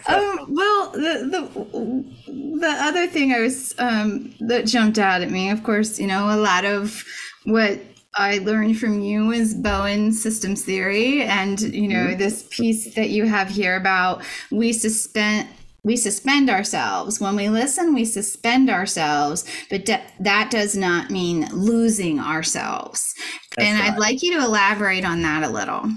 um, 0.09 0.47
well, 0.49 0.91
the, 0.91 1.29
the, 1.31 2.59
the 2.61 2.77
other 2.81 3.07
thing 3.07 3.33
I 3.33 3.41
was, 3.41 3.75
um, 3.79 4.35
that 4.41 4.67
jumped 4.67 4.99
out 4.99 5.23
at 5.23 5.31
me, 5.31 5.51
of 5.51 5.63
course, 5.63 6.01
you 6.01 6.07
know, 6.07 6.35
a 6.35 6.39
lot 6.39 6.65
of 6.65 7.05
what 7.45 7.81
I 8.17 8.39
learned 8.39 8.79
from 8.79 9.01
you 9.01 9.33
is 9.33 9.55
Bowen 9.55 10.13
systems 10.13 10.65
theory 10.65 11.23
and 11.23 11.61
you 11.61 11.89
know 11.89 12.07
mm-hmm. 12.07 12.19
this 12.19 12.47
piece 12.51 12.95
that 12.95 13.11
you 13.11 13.27
have 13.27 13.49
here 13.49 13.77
about 13.77 14.23
we 14.51 14.73
suspend 14.73 15.49
we 15.85 15.97
suspend 15.97 16.49
ourselves. 16.49 17.21
When 17.21 17.37
we 17.37 17.51
listen, 17.51 17.93
we 17.93 18.07
suspend 18.07 18.71
ourselves, 18.71 19.45
but 19.69 19.85
de- 19.85 20.03
that 20.21 20.51
does 20.51 20.75
not 20.75 21.11
mean 21.11 21.47
losing 21.53 22.19
ourselves. 22.19 23.15
That's 23.55 23.69
and 23.69 23.79
right. 23.79 23.93
I'd 23.93 23.99
like 23.99 24.23
you 24.23 24.39
to 24.39 24.45
elaborate 24.45 25.05
on 25.05 25.21
that 25.23 25.43
a 25.43 25.51
little. 25.51 25.91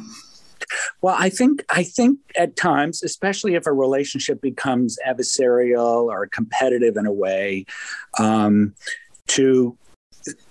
Well, 1.02 1.16
I 1.18 1.30
think 1.30 1.64
I 1.70 1.84
think 1.84 2.20
at 2.38 2.58
times, 2.58 3.02
especially 3.02 3.56
if 3.56 3.66
a 3.66 3.72
relationship 3.72 4.42
becomes 4.42 4.98
adversarial 5.08 6.04
or 6.08 6.28
competitive 6.28 6.98
in 6.98 7.06
a 7.06 7.14
way, 7.14 7.66
um, 8.20 8.76
to 9.28 9.78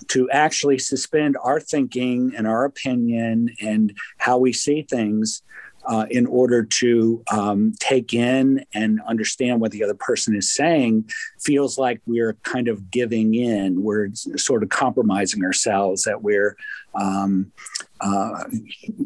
to 0.08 0.30
actually 0.30 0.78
suspend 0.78 1.36
our 1.42 1.60
thinking 1.60 2.32
and 2.36 2.46
our 2.46 2.64
opinion 2.64 3.54
and 3.60 3.96
how 4.18 4.38
we 4.38 4.52
see 4.52 4.82
things 4.82 5.42
uh, 5.86 6.06
in 6.10 6.26
order 6.26 6.64
to 6.64 7.22
um, 7.30 7.72
take 7.78 8.12
in 8.12 8.64
and 8.74 9.00
understand 9.06 9.60
what 9.60 9.70
the 9.70 9.84
other 9.84 9.94
person 9.94 10.34
is 10.34 10.52
saying 10.52 11.08
feels 11.40 11.78
like 11.78 12.00
we're 12.06 12.34
kind 12.42 12.66
of 12.68 12.90
giving 12.90 13.34
in. 13.34 13.82
We're 13.82 14.08
sort 14.14 14.62
of 14.64 14.68
compromising 14.68 15.44
ourselves, 15.44 16.02
that 16.02 16.22
we're, 16.22 16.56
um, 16.94 17.52
uh, 18.00 18.44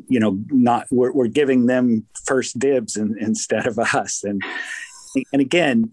you 0.09 0.21
know, 0.21 0.39
not, 0.49 0.87
we're, 0.91 1.13
we're, 1.13 1.29
giving 1.29 1.67
them 1.67 2.07
first 2.25 2.59
dibs 2.59 2.97
in, 2.97 3.17
instead 3.21 3.67
of 3.67 3.79
us. 3.79 4.25
And, 4.25 4.43
and 5.33 5.41
again, 5.41 5.93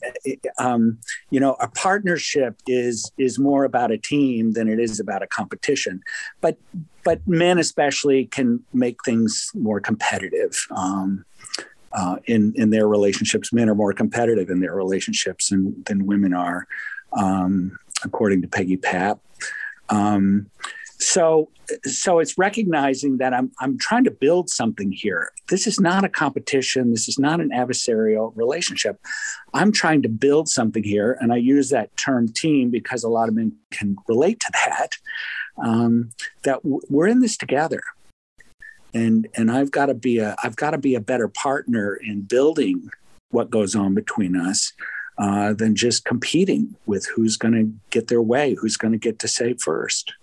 um, 0.57 0.99
you 1.29 1.39
know, 1.39 1.53
a 1.59 1.67
partnership 1.67 2.55
is 2.67 3.11
is 3.17 3.39
more 3.39 3.63
about 3.63 3.91
a 3.91 3.97
team 3.97 4.53
than 4.53 4.67
it 4.67 4.79
is 4.79 4.99
about 4.99 5.23
a 5.23 5.27
competition. 5.27 6.01
But 6.41 6.57
but 7.03 7.25
men 7.27 7.57
especially 7.57 8.25
can 8.25 8.63
make 8.73 9.03
things 9.03 9.51
more 9.53 9.79
competitive. 9.79 10.67
Um, 10.71 11.25
uh, 11.93 12.17
in 12.25 12.53
in 12.55 12.69
their 12.69 12.87
relationships, 12.87 13.53
men 13.53 13.69
are 13.69 13.75
more 13.75 13.93
competitive 13.93 14.49
in 14.49 14.59
their 14.59 14.75
relationships 14.75 15.49
than, 15.49 15.83
than 15.85 16.05
women 16.05 16.33
are, 16.33 16.67
um, 17.13 17.77
according 18.03 18.41
to 18.41 18.47
Peggy 18.47 18.77
Papp. 18.77 19.19
Um, 19.89 20.49
so 20.99 21.49
so 21.85 22.19
it's 22.19 22.37
recognizing 22.37 23.17
that 23.17 23.33
I'm 23.33 23.51
I'm 23.59 23.77
trying 23.77 24.03
to 24.05 24.11
build 24.11 24.49
something 24.49 24.91
here. 24.91 25.31
This 25.49 25.67
is 25.67 25.79
not 25.79 26.03
a 26.03 26.09
competition. 26.09 26.91
This 26.91 27.07
is 27.07 27.19
not 27.19 27.39
an 27.39 27.51
adversarial 27.51 28.31
relationship. 28.35 28.99
I'm 29.53 29.71
trying 29.71 30.01
to 30.03 30.09
build 30.09 30.49
something 30.49 30.83
here, 30.83 31.17
and 31.19 31.31
I 31.31 31.37
use 31.37 31.69
that 31.69 31.95
term 31.97 32.27
team 32.27 32.71
because 32.71 33.03
a 33.03 33.09
lot 33.09 33.29
of 33.29 33.35
men 33.35 33.53
can 33.71 33.95
relate 34.07 34.39
to 34.39 34.51
that. 34.53 34.97
Um, 35.57 36.11
that 36.43 36.63
w- 36.63 36.81
we're 36.89 37.07
in 37.07 37.21
this 37.21 37.37
together, 37.37 37.81
and 38.93 39.27
and 39.35 39.51
I've 39.51 39.71
got 39.71 39.87
to 39.87 39.93
be 39.93 40.19
a 40.19 40.35
I've 40.43 40.55
got 40.55 40.71
to 40.71 40.77
be 40.77 40.95
a 40.95 41.01
better 41.01 41.27
partner 41.27 41.95
in 41.95 42.21
building 42.21 42.89
what 43.29 43.51
goes 43.51 43.75
on 43.75 43.93
between 43.93 44.35
us. 44.35 44.73
Uh, 45.19 45.51
than 45.51 45.75
just 45.75 46.05
competing 46.05 46.75
with 46.85 47.07
who's 47.07 47.37
going 47.37 47.51
to 47.55 47.73
get 47.89 48.07
their 48.07 48.21
way, 48.21 48.53
who's 48.53 48.77
going 48.77 48.91
to 48.91 48.99
get 48.99 49.17
to 49.17 49.27
say 49.27 49.55
first. 49.55 50.13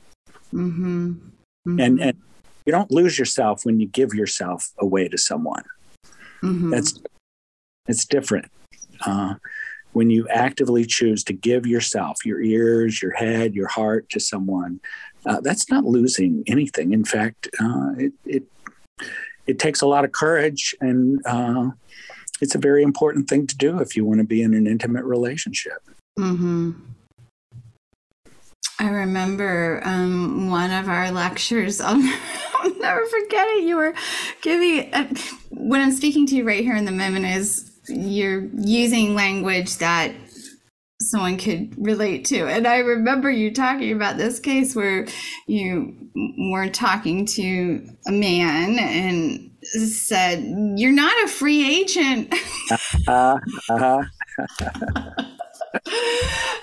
Mm-hmm. 0.55 1.13
Mm-hmm. 1.67 1.81
And 1.81 2.01
and 2.01 2.17
you 2.65 2.73
don't 2.73 2.91
lose 2.91 3.19
yourself 3.19 3.65
when 3.65 3.81
you 3.81 3.87
give 3.87 4.15
yourself 4.15 4.71
away 4.79 5.09
to 5.09 5.19
someone. 5.19 5.65
Mm-hmm. 6.43 6.71
That's 6.71 7.01
it's 7.89 8.05
different. 8.05 8.51
Uh, 9.05 9.35
when 9.93 10.11
you 10.11 10.27
actively 10.29 10.85
choose 10.85 11.23
to 11.25 11.33
give 11.33 11.67
yourself, 11.67 12.25
your 12.25 12.43
ears, 12.43 13.01
your 13.01 13.13
head, 13.13 13.55
your 13.55 13.69
heart 13.69 14.09
to 14.11 14.19
someone, 14.21 14.81
uh, 15.27 15.41
that's 15.41 15.71
not 15.71 15.85
losing 15.85 16.43
anything. 16.47 16.93
In 16.93 17.05
fact, 17.05 17.49
uh, 17.61 17.93
it, 17.97 18.13
it 18.25 18.43
it 19.47 19.59
takes 19.59 19.83
a 19.83 19.87
lot 19.87 20.05
of 20.05 20.13
courage, 20.13 20.75
and 20.81 21.21
uh, 21.27 21.71
it's 22.41 22.55
a 22.55 22.59
very 22.59 22.83
important 22.83 23.29
thing 23.29 23.47
to 23.47 23.57
do 23.57 23.79
if 23.79 23.95
you 23.97 24.05
want 24.05 24.19
to 24.19 24.27
be 24.27 24.43
in 24.43 24.55
an 24.55 24.67
intimate 24.67 25.05
relationship. 25.05 25.83
Mm-hmm. 26.19 26.73
I 28.79 28.89
remember 28.89 29.81
um, 29.85 30.51
one 30.51 30.71
of 30.71 30.89
our 30.89 31.11
lectures. 31.11 31.81
I'll, 31.83 32.01
I'll, 32.55 32.79
never 32.79 33.07
forget 33.07 33.47
it. 33.49 33.65
You 33.65 33.77
were 33.77 33.95
giving 34.43 34.93
a, 34.93 35.15
when 35.51 35.81
I'm 35.81 35.93
speaking 35.93 36.27
to 36.27 36.37
you 36.37 36.45
right 36.47 36.65
here 36.65 36.77
in 36.77 36.85
the 36.85 36.93
moment 36.93 37.27
is 37.27 37.71
you're 37.89 38.49
using 38.55 39.15
language 39.15 39.79
that 39.79 40.13
someone 41.01 41.37
could 41.37 41.75
relate 41.77 42.25
to. 42.27 42.47
And 42.47 42.67
I 42.67 42.79
remember 42.79 43.31
you 43.31 43.53
talking 43.53 43.93
about 43.93 44.17
this 44.17 44.41
case 44.41 44.75
where 44.75 45.07
you 45.47 45.97
were 46.51 46.69
talking 46.69 47.27
to 47.27 47.89
a 48.07 48.13
man 48.13 48.79
and 48.79 49.51
said, 49.63 50.45
"You're 50.77 50.93
not 50.93 51.15
a 51.25 51.29
free 51.29 51.81
agent." 51.81 52.33
uh-huh. 53.07 53.39
uh-huh. 53.71 54.05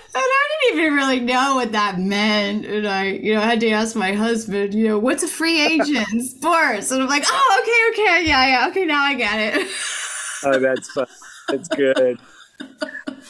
I 0.62 0.66
didn't 0.66 0.80
even 0.82 0.94
really 0.94 1.20
know 1.20 1.56
what 1.56 1.72
that 1.72 2.00
meant. 2.00 2.66
And 2.66 2.88
I, 2.88 3.06
you 3.06 3.34
know, 3.34 3.42
had 3.42 3.60
to 3.62 3.72
ask 3.72 3.96
my 3.96 4.14
husband, 4.14 4.76
you 4.76 4.88
know, 4.88 5.00
what's 5.00 5.24
a 5.24 5.28
free 5.28 5.66
agent 5.66 6.08
in 6.14 6.22
sports? 6.22 6.92
And 6.92 7.02
I'm 7.02 7.10
like, 7.10 7.24
oh, 7.26 7.62
okay, 7.62 8.04
okay, 8.04 8.28
yeah, 8.28 8.48
yeah, 8.48 8.68
okay, 8.70 8.86
now 8.86 9.02
I 9.02 9.16
get 9.16 9.56
it. 9.56 9.68
oh, 10.44 10.60
that's 10.60 10.92
fun. 10.92 11.08
That's 11.50 11.68
good. 11.70 12.20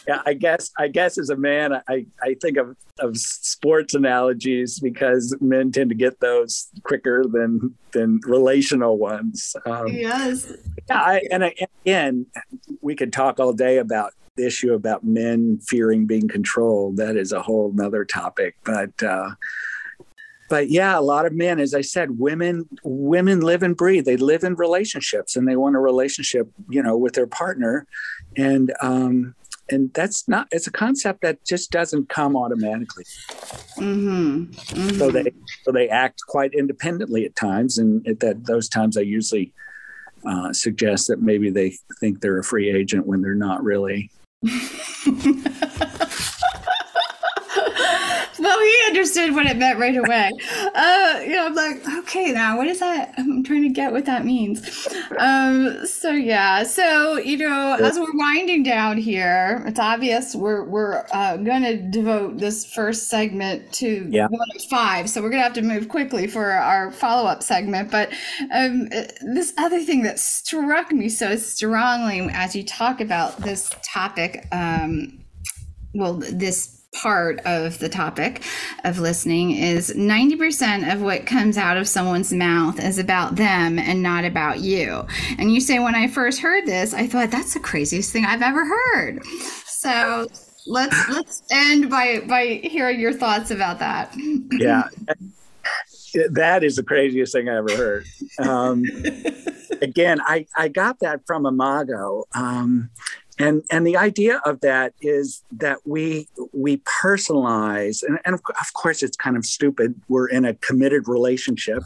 Yeah, 0.08 0.22
I 0.26 0.34
guess 0.34 0.72
I 0.78 0.88
guess 0.88 1.17
as 1.17 1.30
a 1.30 1.38
man, 1.38 1.74
I, 1.88 2.06
I 2.22 2.36
think 2.41 2.58
of, 2.58 2.76
of 3.00 3.17
sports 3.17 3.94
analogies 3.94 4.80
because 4.80 5.36
men 5.39 5.72
tend 5.72 5.89
to 5.91 5.96
get 5.96 6.20
those 6.20 6.70
quicker 6.84 7.24
than 7.32 7.76
than 7.94 8.20
relational 8.26 8.98
ones. 8.98 9.56
Um, 9.65 9.88
yes. 9.88 10.52
Yeah, 10.89 11.02
I, 11.02 11.22
and 11.32 11.46
I, 11.46 11.56
again, 11.86 12.26
we 12.82 12.96
could 12.96 13.13
talk 13.13 13.39
all 13.39 13.54
day 13.54 13.78
about 13.78 14.13
issue 14.38 14.74
about 14.74 15.04
men 15.04 15.60
fearing 15.60 16.06
being 16.06 16.28
controlled, 16.28 16.98
that 16.98 17.15
is 17.15 17.32
a 17.32 17.41
whole 17.41 17.72
nother 17.74 18.06
topic. 18.06 18.56
But 18.63 19.02
uh, 19.04 19.32
but 20.50 20.70
yeah, 20.70 20.98
a 20.98 21.02
lot 21.02 21.26
of 21.26 21.34
men, 21.34 21.60
as 21.60 21.74
I 21.74 21.82
said, 21.82 22.20
women 22.20 22.67
women 22.84 23.41
live 23.41 23.63
and 23.63 23.76
breathe. 23.76 24.06
They 24.06 24.17
live 24.17 24.44
in 24.44 24.56
relationships, 24.56 25.36
and 25.36 25.48
they 25.48 25.56
want 25.56 25.76
a 25.76 25.80
relationship, 25.80 26.50
you 26.70 26.84
know, 26.84 26.98
with 26.98 27.13
their 27.13 27.28
partner, 27.28 27.88
and 28.36 28.74
um, 28.82 29.36
and 29.70 29.94
that's 29.94 30.28
not. 30.28 30.48
It's 30.52 30.67
a 30.67 30.72
concept 30.72 31.22
that 31.22 31.44
just 31.46 31.72
doesn't 31.72 32.10
come 32.10 32.36
automatically. 32.36 33.06
Mm-hmm. 33.78 34.44
Mm-hmm. 34.52 34.98
So 34.98 35.12
they 35.12 35.32
so 35.63 35.72
they 35.72 35.88
act 35.89 36.22
quite 36.28 36.54
independently 36.54 37.26
at 37.26 37.36
times, 37.36 37.78
and 37.78 38.06
at 38.08 38.20
that 38.20 38.46
those 38.46 38.67
times, 38.67 38.98
I 38.98 39.02
usually 39.02 39.54
uh, 40.26 40.54
suggest 40.54 41.08
that 41.08 41.22
maybe 41.22 41.50
they 41.50 41.78
think 42.00 42.20
they're 42.20 42.39
a 42.39 42.44
free 42.44 42.70
agent 42.70 43.08
when 43.08 43.22
they're 43.22 43.36
not 43.36 43.63
really. 43.63 44.12
Well, 44.43 44.51
he 45.04 45.71
understood 48.91 49.34
what 49.34 49.45
it 49.45 49.58
meant 49.58 49.80
right 49.80 49.95
away. 49.95 50.32
Uh, 50.75 51.21
you 51.23 51.36
know, 51.36 51.45
I'm 51.45 51.56
like, 51.56 51.88
okay, 51.99 52.32
now 52.32 52.58
what 52.58 52.67
is 52.67 52.80
that? 52.80 53.13
I'm 53.17 53.43
trying 53.43 53.63
to 53.63 53.69
get 53.69 53.91
what 53.91 54.06
that 54.06 54.25
means. 54.25 54.88
Um, 55.17 55.86
so 55.86 56.12
yeah, 56.12 56.63
so 56.63 57.17
you 57.17 57.38
know, 57.38 57.77
as 57.80 57.97
we're 57.97 58.15
winding 58.15 58.63
down 58.63 58.97
here, 58.97 59.63
it's 59.65 59.80
obvious 59.80 60.36
we're 60.36 60.63
we're 60.63 61.06
uh, 61.12 61.38
going 61.38 61.63
to 61.63 61.77
devote 61.77 62.38
this 62.38 62.65
first 62.65 63.08
segment 63.08 63.71
to 63.73 64.08
yeah. 64.10 64.27
one 64.27 64.47
of 64.56 64.63
five. 64.65 65.10
So 65.10 65.21
we're 65.21 65.30
going 65.30 65.39
to 65.39 65.45
have 65.45 65.54
to 65.54 65.62
move 65.62 65.88
quickly 65.89 66.27
for 66.27 66.51
our 66.51 66.91
follow 66.91 67.27
up 67.27 67.43
segment. 67.43 67.91
But 67.91 68.13
um, 68.54 68.89
this 69.21 69.54
other 69.58 69.80
thing 69.80 70.04
that 70.04 70.19
struck 70.19 70.91
me 70.91 71.10
so 71.10 71.36
strongly 71.36 72.30
as 72.34 72.56
you 72.56 72.63
talk 72.63 72.99
about 72.99 73.38
this 73.38 73.73
topic, 73.84 74.47
um, 74.51 75.23
well, 75.93 76.13
this 76.13 76.81
part 76.93 77.39
of 77.45 77.80
the 77.80 77.89
topic 77.89 78.43
of 78.84 78.99
listening 78.99 79.51
is 79.51 79.91
90% 79.91 80.93
of 80.93 81.01
what 81.01 81.25
comes 81.25 81.58
out 81.58 81.77
of 81.77 81.88
someone's 81.88 82.34
mouth 82.34 82.84
is 82.84 82.99
about 82.99 83.36
them 83.36 83.80
and 83.80 84.04
not 84.04 84.25
about 84.25 84.60
you. 84.60 85.06
And 85.38 85.54
you 85.54 85.62
say, 85.62 85.80
when 85.80 85.95
I 85.95 86.08
first 86.08 86.41
heard 86.41 86.65
this, 86.65 86.93
I 86.93 87.08
thought 87.08 87.32
that's 87.32 87.54
the 87.54 87.60
craziest 87.60 88.12
thing 88.12 88.25
I've 88.25 88.41
ever 88.41 88.65
heard. 88.65 89.23
So 89.65 90.27
let's 90.67 91.10
let's 91.10 91.43
end 91.51 91.89
by 91.89 92.21
by 92.21 92.62
hearing 92.63 92.99
your 92.99 93.13
thoughts 93.13 93.51
about 93.51 93.80
that. 93.80 94.13
Yeah. 94.51 94.84
That 96.30 96.63
is 96.63 96.75
the 96.75 96.84
craziest 96.84 97.32
thing 97.32 97.47
I 97.47 97.58
ever 97.58 97.75
heard. 97.75 98.06
Um, 98.38 98.84
again, 99.82 100.19
I, 100.21 100.45
I 100.58 100.67
got 100.67 100.99
that 100.99 101.25
from 101.25 101.45
Imago. 101.45 102.25
Um, 102.34 102.89
and 103.41 103.63
and 103.71 103.88
the 103.88 103.97
idea 103.97 104.41
of 104.45 104.62
that 104.62 104.93
is 105.01 105.43
that 105.51 105.80
we 105.86 106.27
we 106.54 106.77
personalize 106.77 108.04
and, 108.04 108.19
and 108.25 108.36
of, 108.36 108.41
course 108.73 109.04
it's 109.04 109.17
kind 109.17 109.36
of 109.36 109.45
stupid. 109.45 109.99
We're 110.08 110.27
in 110.27 110.45
a 110.45 110.54
committed 110.56 111.08
relationship 111.08 111.84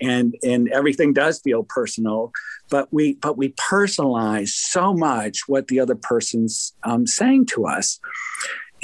and 0.00 0.34
and 0.42 0.68
everything 0.70 1.12
does 1.12 1.40
feel 1.40 1.62
personal 1.64 2.32
but 2.68 2.92
we 2.92 3.14
but 3.14 3.36
we 3.36 3.50
personalize 3.50 4.48
so 4.48 4.92
much 4.92 5.42
what 5.46 5.68
the 5.68 5.78
other 5.78 5.94
person's 5.94 6.74
um, 6.82 7.06
saying 7.06 7.46
to 7.46 7.66
us 7.66 8.00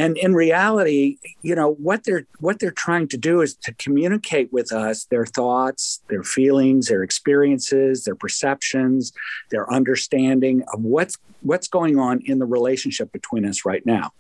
and 0.01 0.17
in 0.17 0.35
reality 0.35 1.19
you 1.43 1.55
know 1.55 1.73
what 1.75 2.05
they're 2.05 2.27
what 2.41 2.59
they're 2.59 2.71
trying 2.71 3.07
to 3.07 3.17
do 3.17 3.41
is 3.41 3.55
to 3.55 3.73
communicate 3.75 4.53
with 4.53 4.73
us 4.73 5.05
their 5.07 5.27
thoughts 5.27 6.03
their 6.09 6.23
feelings 6.23 6.89
their 6.89 7.03
experiences 7.03 8.05
their 8.05 8.15
perceptions 8.15 9.13
their 9.51 9.71
understanding 9.73 10.63
of 10.73 10.81
what's 10.81 11.17
what's 11.43 11.69
going 11.69 11.99
on 11.99 12.21
in 12.25 12.39
the 12.39 12.47
relationship 12.47 13.13
between 13.13 13.45
us 13.45 13.65
right 13.65 13.85
now. 13.85 14.11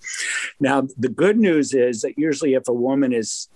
Now 0.58 0.86
the 0.98 1.08
good 1.08 1.38
news 1.38 1.74
is 1.74 2.02
that 2.02 2.14
usually 2.16 2.54
if 2.54 2.68
a 2.68 2.72
woman 2.72 3.12
is 3.12 3.48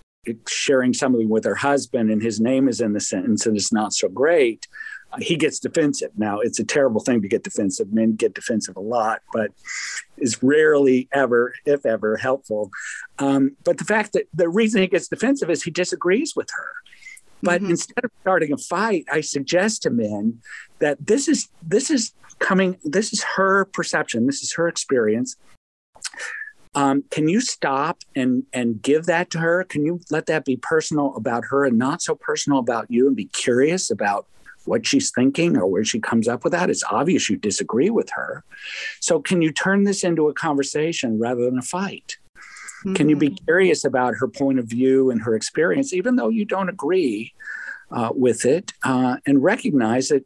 sharing 0.48 0.94
something 0.94 1.28
with 1.28 1.44
her 1.44 1.54
husband 1.54 2.10
and 2.10 2.22
his 2.22 2.40
name 2.40 2.66
is 2.68 2.80
in 2.80 2.94
the 2.94 3.00
sentence 3.00 3.44
and 3.44 3.56
it's 3.56 3.72
not 3.72 3.92
so 3.92 4.08
great 4.08 4.66
he 5.18 5.36
gets 5.36 5.58
defensive. 5.58 6.10
Now, 6.16 6.40
it's 6.40 6.58
a 6.58 6.64
terrible 6.64 7.00
thing 7.00 7.22
to 7.22 7.28
get 7.28 7.44
defensive. 7.44 7.92
Men 7.92 8.16
get 8.16 8.34
defensive 8.34 8.76
a 8.76 8.80
lot, 8.80 9.22
but 9.32 9.50
is 10.16 10.42
rarely 10.42 11.08
ever, 11.12 11.54
if 11.66 11.84
ever, 11.86 12.16
helpful. 12.16 12.70
Um, 13.18 13.56
but 13.64 13.78
the 13.78 13.84
fact 13.84 14.12
that 14.12 14.24
the 14.34 14.48
reason 14.48 14.82
he 14.82 14.88
gets 14.88 15.08
defensive 15.08 15.50
is 15.50 15.62
he 15.62 15.70
disagrees 15.70 16.34
with 16.36 16.48
her. 16.56 16.72
But 17.42 17.60
mm-hmm. 17.60 17.70
instead 17.70 18.04
of 18.04 18.10
starting 18.22 18.52
a 18.52 18.56
fight, 18.56 19.04
I 19.12 19.20
suggest 19.20 19.82
to 19.82 19.90
men 19.90 20.40
that 20.78 21.06
this 21.06 21.28
is 21.28 21.48
this 21.62 21.90
is 21.90 22.14
coming. 22.38 22.78
This 22.84 23.12
is 23.12 23.22
her 23.36 23.66
perception. 23.66 24.26
This 24.26 24.42
is 24.42 24.54
her 24.54 24.66
experience. 24.66 25.36
Um, 26.74 27.04
can 27.10 27.28
you 27.28 27.40
stop 27.40 27.98
and 28.16 28.44
and 28.52 28.80
give 28.80 29.06
that 29.06 29.30
to 29.30 29.38
her? 29.38 29.64
Can 29.64 29.84
you 29.84 30.00
let 30.10 30.26
that 30.26 30.44
be 30.44 30.56
personal 30.56 31.14
about 31.16 31.44
her 31.50 31.64
and 31.64 31.78
not 31.78 32.02
so 32.02 32.14
personal 32.14 32.58
about 32.58 32.90
you, 32.90 33.06
and 33.06 33.14
be 33.14 33.26
curious 33.26 33.90
about 33.90 34.26
what 34.64 34.86
she's 34.86 35.10
thinking 35.10 35.56
or 35.56 35.66
where 35.66 35.84
she 35.84 36.00
comes 36.00 36.28
up 36.28 36.44
with 36.44 36.52
that. 36.52 36.70
It's 36.70 36.84
obvious 36.90 37.28
you 37.28 37.36
disagree 37.36 37.90
with 37.90 38.10
her. 38.10 38.44
So, 39.00 39.20
can 39.20 39.42
you 39.42 39.52
turn 39.52 39.84
this 39.84 40.04
into 40.04 40.28
a 40.28 40.34
conversation 40.34 41.18
rather 41.18 41.44
than 41.44 41.58
a 41.58 41.62
fight? 41.62 42.16
Mm-hmm. 42.84 42.94
Can 42.94 43.08
you 43.08 43.16
be 43.16 43.28
mm-hmm. 43.28 43.44
curious 43.44 43.84
about 43.84 44.14
her 44.16 44.28
point 44.28 44.58
of 44.58 44.66
view 44.66 45.10
and 45.10 45.22
her 45.22 45.34
experience, 45.34 45.92
even 45.92 46.16
though 46.16 46.28
you 46.28 46.44
don't 46.44 46.68
agree 46.68 47.32
uh, 47.90 48.10
with 48.14 48.44
it, 48.44 48.72
uh, 48.82 49.16
and 49.26 49.42
recognize 49.42 50.08
that 50.08 50.24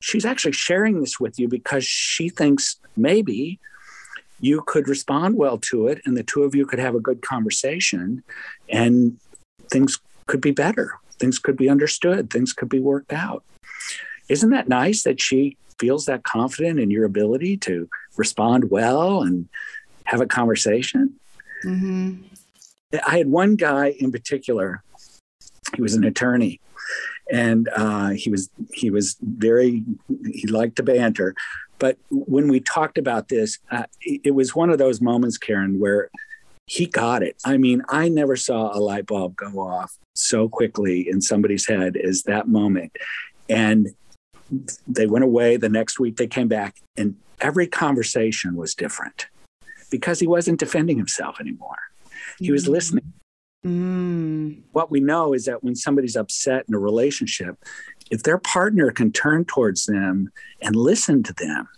she's 0.00 0.24
actually 0.24 0.52
sharing 0.52 1.00
this 1.00 1.18
with 1.18 1.38
you 1.38 1.48
because 1.48 1.84
she 1.84 2.28
thinks 2.28 2.76
maybe 2.96 3.58
you 4.40 4.62
could 4.66 4.88
respond 4.88 5.36
well 5.36 5.56
to 5.56 5.86
it 5.86 6.02
and 6.04 6.16
the 6.16 6.22
two 6.22 6.42
of 6.42 6.54
you 6.54 6.66
could 6.66 6.78
have 6.78 6.94
a 6.94 7.00
good 7.00 7.22
conversation 7.22 8.22
and 8.68 9.18
things 9.70 9.98
could 10.26 10.40
be 10.40 10.50
better. 10.50 10.98
Things 11.24 11.38
could 11.38 11.56
be 11.56 11.70
understood. 11.70 12.28
Things 12.28 12.52
could 12.52 12.68
be 12.68 12.80
worked 12.80 13.10
out. 13.10 13.44
Isn't 14.28 14.50
that 14.50 14.68
nice 14.68 15.04
that 15.04 15.22
she 15.22 15.56
feels 15.78 16.04
that 16.04 16.22
confident 16.22 16.78
in 16.78 16.90
your 16.90 17.06
ability 17.06 17.56
to 17.68 17.88
respond 18.18 18.70
well 18.70 19.22
and 19.22 19.48
have 20.04 20.20
a 20.20 20.26
conversation? 20.26 21.14
Mm-hmm. 21.64 22.24
I 23.06 23.16
had 23.16 23.28
one 23.28 23.56
guy 23.56 23.94
in 23.98 24.12
particular. 24.12 24.82
He 25.74 25.80
was 25.80 25.94
an 25.94 26.04
attorney, 26.04 26.60
and 27.32 27.70
uh, 27.74 28.10
he 28.10 28.28
was 28.28 28.50
he 28.74 28.90
was 28.90 29.16
very 29.22 29.82
he 30.30 30.46
liked 30.46 30.76
to 30.76 30.82
banter. 30.82 31.34
But 31.78 31.96
when 32.10 32.48
we 32.48 32.60
talked 32.60 32.98
about 32.98 33.28
this, 33.28 33.60
uh, 33.70 33.84
it 34.02 34.34
was 34.34 34.54
one 34.54 34.68
of 34.68 34.76
those 34.76 35.00
moments, 35.00 35.38
Karen, 35.38 35.80
where 35.80 36.10
he 36.66 36.86
got 36.86 37.22
it. 37.22 37.36
I 37.44 37.56
mean, 37.56 37.82
I 37.88 38.08
never 38.08 38.36
saw 38.36 38.76
a 38.76 38.80
light 38.80 39.06
bulb 39.06 39.36
go 39.36 39.60
off 39.60 39.96
so 40.14 40.48
quickly 40.48 41.08
in 41.08 41.20
somebody's 41.20 41.66
head 41.66 41.96
as 41.96 42.22
that 42.22 42.48
moment. 42.48 42.96
And 43.48 43.88
they 44.86 45.06
went 45.06 45.24
away. 45.24 45.56
The 45.56 45.68
next 45.68 45.98
week 45.98 46.16
they 46.16 46.26
came 46.26 46.48
back, 46.48 46.76
and 46.96 47.16
every 47.40 47.66
conversation 47.66 48.56
was 48.56 48.74
different 48.74 49.26
because 49.90 50.20
he 50.20 50.26
wasn't 50.26 50.60
defending 50.60 50.96
himself 50.96 51.40
anymore. 51.40 51.76
He 52.38 52.52
was 52.52 52.66
mm. 52.66 52.70
listening. 52.70 53.12
Mm. 53.64 54.62
What 54.72 54.90
we 54.90 55.00
know 55.00 55.32
is 55.32 55.46
that 55.46 55.64
when 55.64 55.74
somebody's 55.74 56.16
upset 56.16 56.64
in 56.68 56.74
a 56.74 56.78
relationship, 56.78 57.56
if 58.10 58.22
their 58.22 58.38
partner 58.38 58.90
can 58.90 59.12
turn 59.12 59.44
towards 59.44 59.86
them 59.86 60.30
and 60.60 60.76
listen 60.76 61.22
to 61.24 61.32
them, 61.32 61.68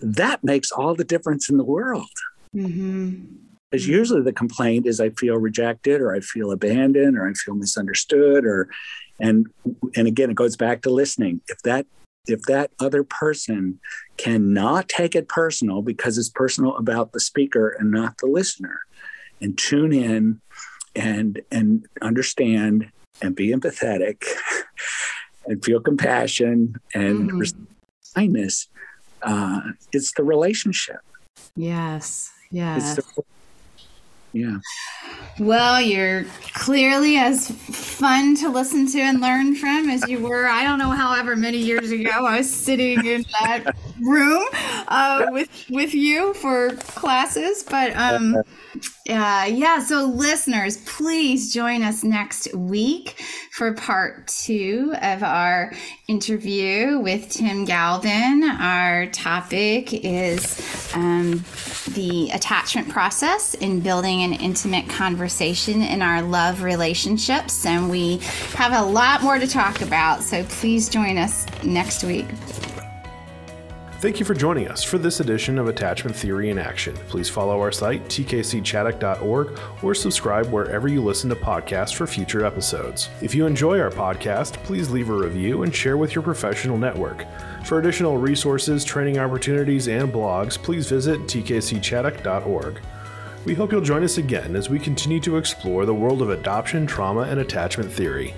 that 0.00 0.44
makes 0.44 0.70
all 0.70 0.94
the 0.94 1.04
difference 1.04 1.48
in 1.48 1.56
the 1.56 1.64
world. 1.64 2.08
Mm-hmm. 2.54 3.24
Because 3.70 3.84
mm-hmm. 3.84 3.92
usually 3.92 4.22
the 4.22 4.32
complaint 4.32 4.86
is 4.86 5.00
I 5.00 5.10
feel 5.10 5.36
rejected 5.36 6.00
or 6.00 6.14
I 6.14 6.20
feel 6.20 6.52
abandoned 6.52 7.16
or 7.18 7.28
I 7.28 7.32
feel 7.32 7.54
misunderstood 7.54 8.44
or 8.44 8.68
and 9.18 9.46
and 9.96 10.06
again 10.06 10.30
it 10.30 10.36
goes 10.36 10.56
back 10.56 10.82
to 10.82 10.90
listening. 10.90 11.40
If 11.48 11.62
that 11.62 11.86
if 12.26 12.42
that 12.42 12.70
other 12.80 13.04
person 13.04 13.78
cannot 14.16 14.88
take 14.88 15.14
it 15.14 15.28
personal 15.28 15.82
because 15.82 16.18
it's 16.18 16.28
personal 16.28 16.76
about 16.76 17.12
the 17.12 17.20
speaker 17.20 17.70
and 17.78 17.90
not 17.90 18.18
the 18.18 18.26
listener 18.26 18.80
and 19.40 19.56
tune 19.56 19.92
in 19.92 20.40
and 20.94 21.40
and 21.50 21.86
understand 22.02 22.90
and 23.22 23.34
be 23.34 23.52
empathetic 23.52 24.24
and 25.46 25.64
feel 25.64 25.80
compassion 25.80 26.74
and 26.94 27.30
mm-hmm. 27.30 27.64
kindness 28.14 28.68
uh, 29.22 29.60
it's 29.92 30.12
the 30.12 30.24
relationship 30.24 31.00
yes 31.54 32.32
yes 32.50 32.96
the, 32.96 33.22
yeah. 34.36 34.58
Well, 35.38 35.80
you're 35.80 36.24
clearly 36.54 37.16
as 37.16 37.50
fun 37.50 38.36
to 38.36 38.48
listen 38.48 38.86
to 38.92 39.00
and 39.00 39.20
learn 39.20 39.54
from 39.54 39.88
as 39.90 40.06
you 40.08 40.18
were. 40.18 40.46
I 40.46 40.62
don't 40.62 40.78
know, 40.78 40.90
however 40.90 41.36
many 41.36 41.58
years 41.58 41.90
ago, 41.90 42.10
I 42.10 42.38
was 42.38 42.50
sitting 42.50 43.04
in 43.04 43.24
that 43.40 43.74
room 44.02 44.44
uh, 44.88 45.26
with 45.30 45.66
with 45.70 45.94
you 45.94 46.34
for 46.34 46.70
classes. 46.76 47.62
But 47.62 47.94
um, 47.96 48.36
uh, 49.08 49.48
yeah, 49.48 49.78
so 49.80 50.04
listeners, 50.06 50.78
please 50.78 51.52
join 51.52 51.82
us 51.82 52.02
next 52.02 52.52
week 52.54 53.22
for 53.52 53.72
part 53.72 54.26
two 54.26 54.94
of 55.00 55.22
our 55.22 55.72
interview 56.08 56.98
with 56.98 57.30
Tim 57.30 57.64
Galvin. 57.64 58.42
Our 58.42 59.06
topic 59.06 59.92
is 59.92 60.60
um, 60.94 61.44
the 61.94 62.30
attachment 62.34 62.88
process 62.88 63.54
in 63.54 63.80
building 63.80 64.22
an 64.22 64.32
intimate 64.34 64.88
conversation 64.88 65.82
in 65.82 66.02
our 66.02 66.22
love 66.22 66.62
relationships. 66.62 67.64
And 67.64 67.90
we 67.90 68.18
have 68.54 68.72
a 68.72 68.82
lot 68.82 69.22
more 69.22 69.38
to 69.38 69.46
talk 69.46 69.82
about, 69.82 70.22
so 70.22 70.44
please 70.44 70.88
join 70.88 71.16
us 71.16 71.46
next 71.62 72.04
week. 72.04 72.26
Thank 73.98 74.20
you 74.20 74.26
for 74.26 74.34
joining 74.34 74.68
us 74.68 74.84
for 74.84 74.98
this 74.98 75.20
edition 75.20 75.58
of 75.58 75.68
Attachment 75.68 76.14
Theory 76.14 76.50
in 76.50 76.58
Action. 76.58 76.94
Please 77.08 77.30
follow 77.30 77.58
our 77.58 77.72
site, 77.72 78.04
tkcchaddock.org, 78.04 79.58
or 79.82 79.94
subscribe 79.94 80.52
wherever 80.52 80.86
you 80.86 81.02
listen 81.02 81.30
to 81.30 81.34
podcasts 81.34 81.94
for 81.94 82.06
future 82.06 82.44
episodes. 82.44 83.08
If 83.22 83.34
you 83.34 83.46
enjoy 83.46 83.80
our 83.80 83.90
podcast, 83.90 84.62
please 84.64 84.90
leave 84.90 85.08
a 85.08 85.14
review 85.14 85.62
and 85.62 85.74
share 85.74 85.96
with 85.96 86.14
your 86.14 86.20
professional 86.20 86.76
network. 86.76 87.24
For 87.64 87.78
additional 87.78 88.18
resources, 88.18 88.84
training 88.84 89.18
opportunities, 89.18 89.88
and 89.88 90.12
blogs, 90.12 90.62
please 90.62 90.86
visit 90.90 91.20
tkcchaddock.org. 91.22 92.80
We 93.46 93.54
hope 93.54 93.72
you'll 93.72 93.80
join 93.80 94.04
us 94.04 94.18
again 94.18 94.56
as 94.56 94.68
we 94.68 94.78
continue 94.78 95.20
to 95.20 95.38
explore 95.38 95.86
the 95.86 95.94
world 95.94 96.20
of 96.20 96.28
adoption, 96.28 96.86
trauma, 96.86 97.22
and 97.22 97.40
attachment 97.40 97.90
theory. 97.90 98.34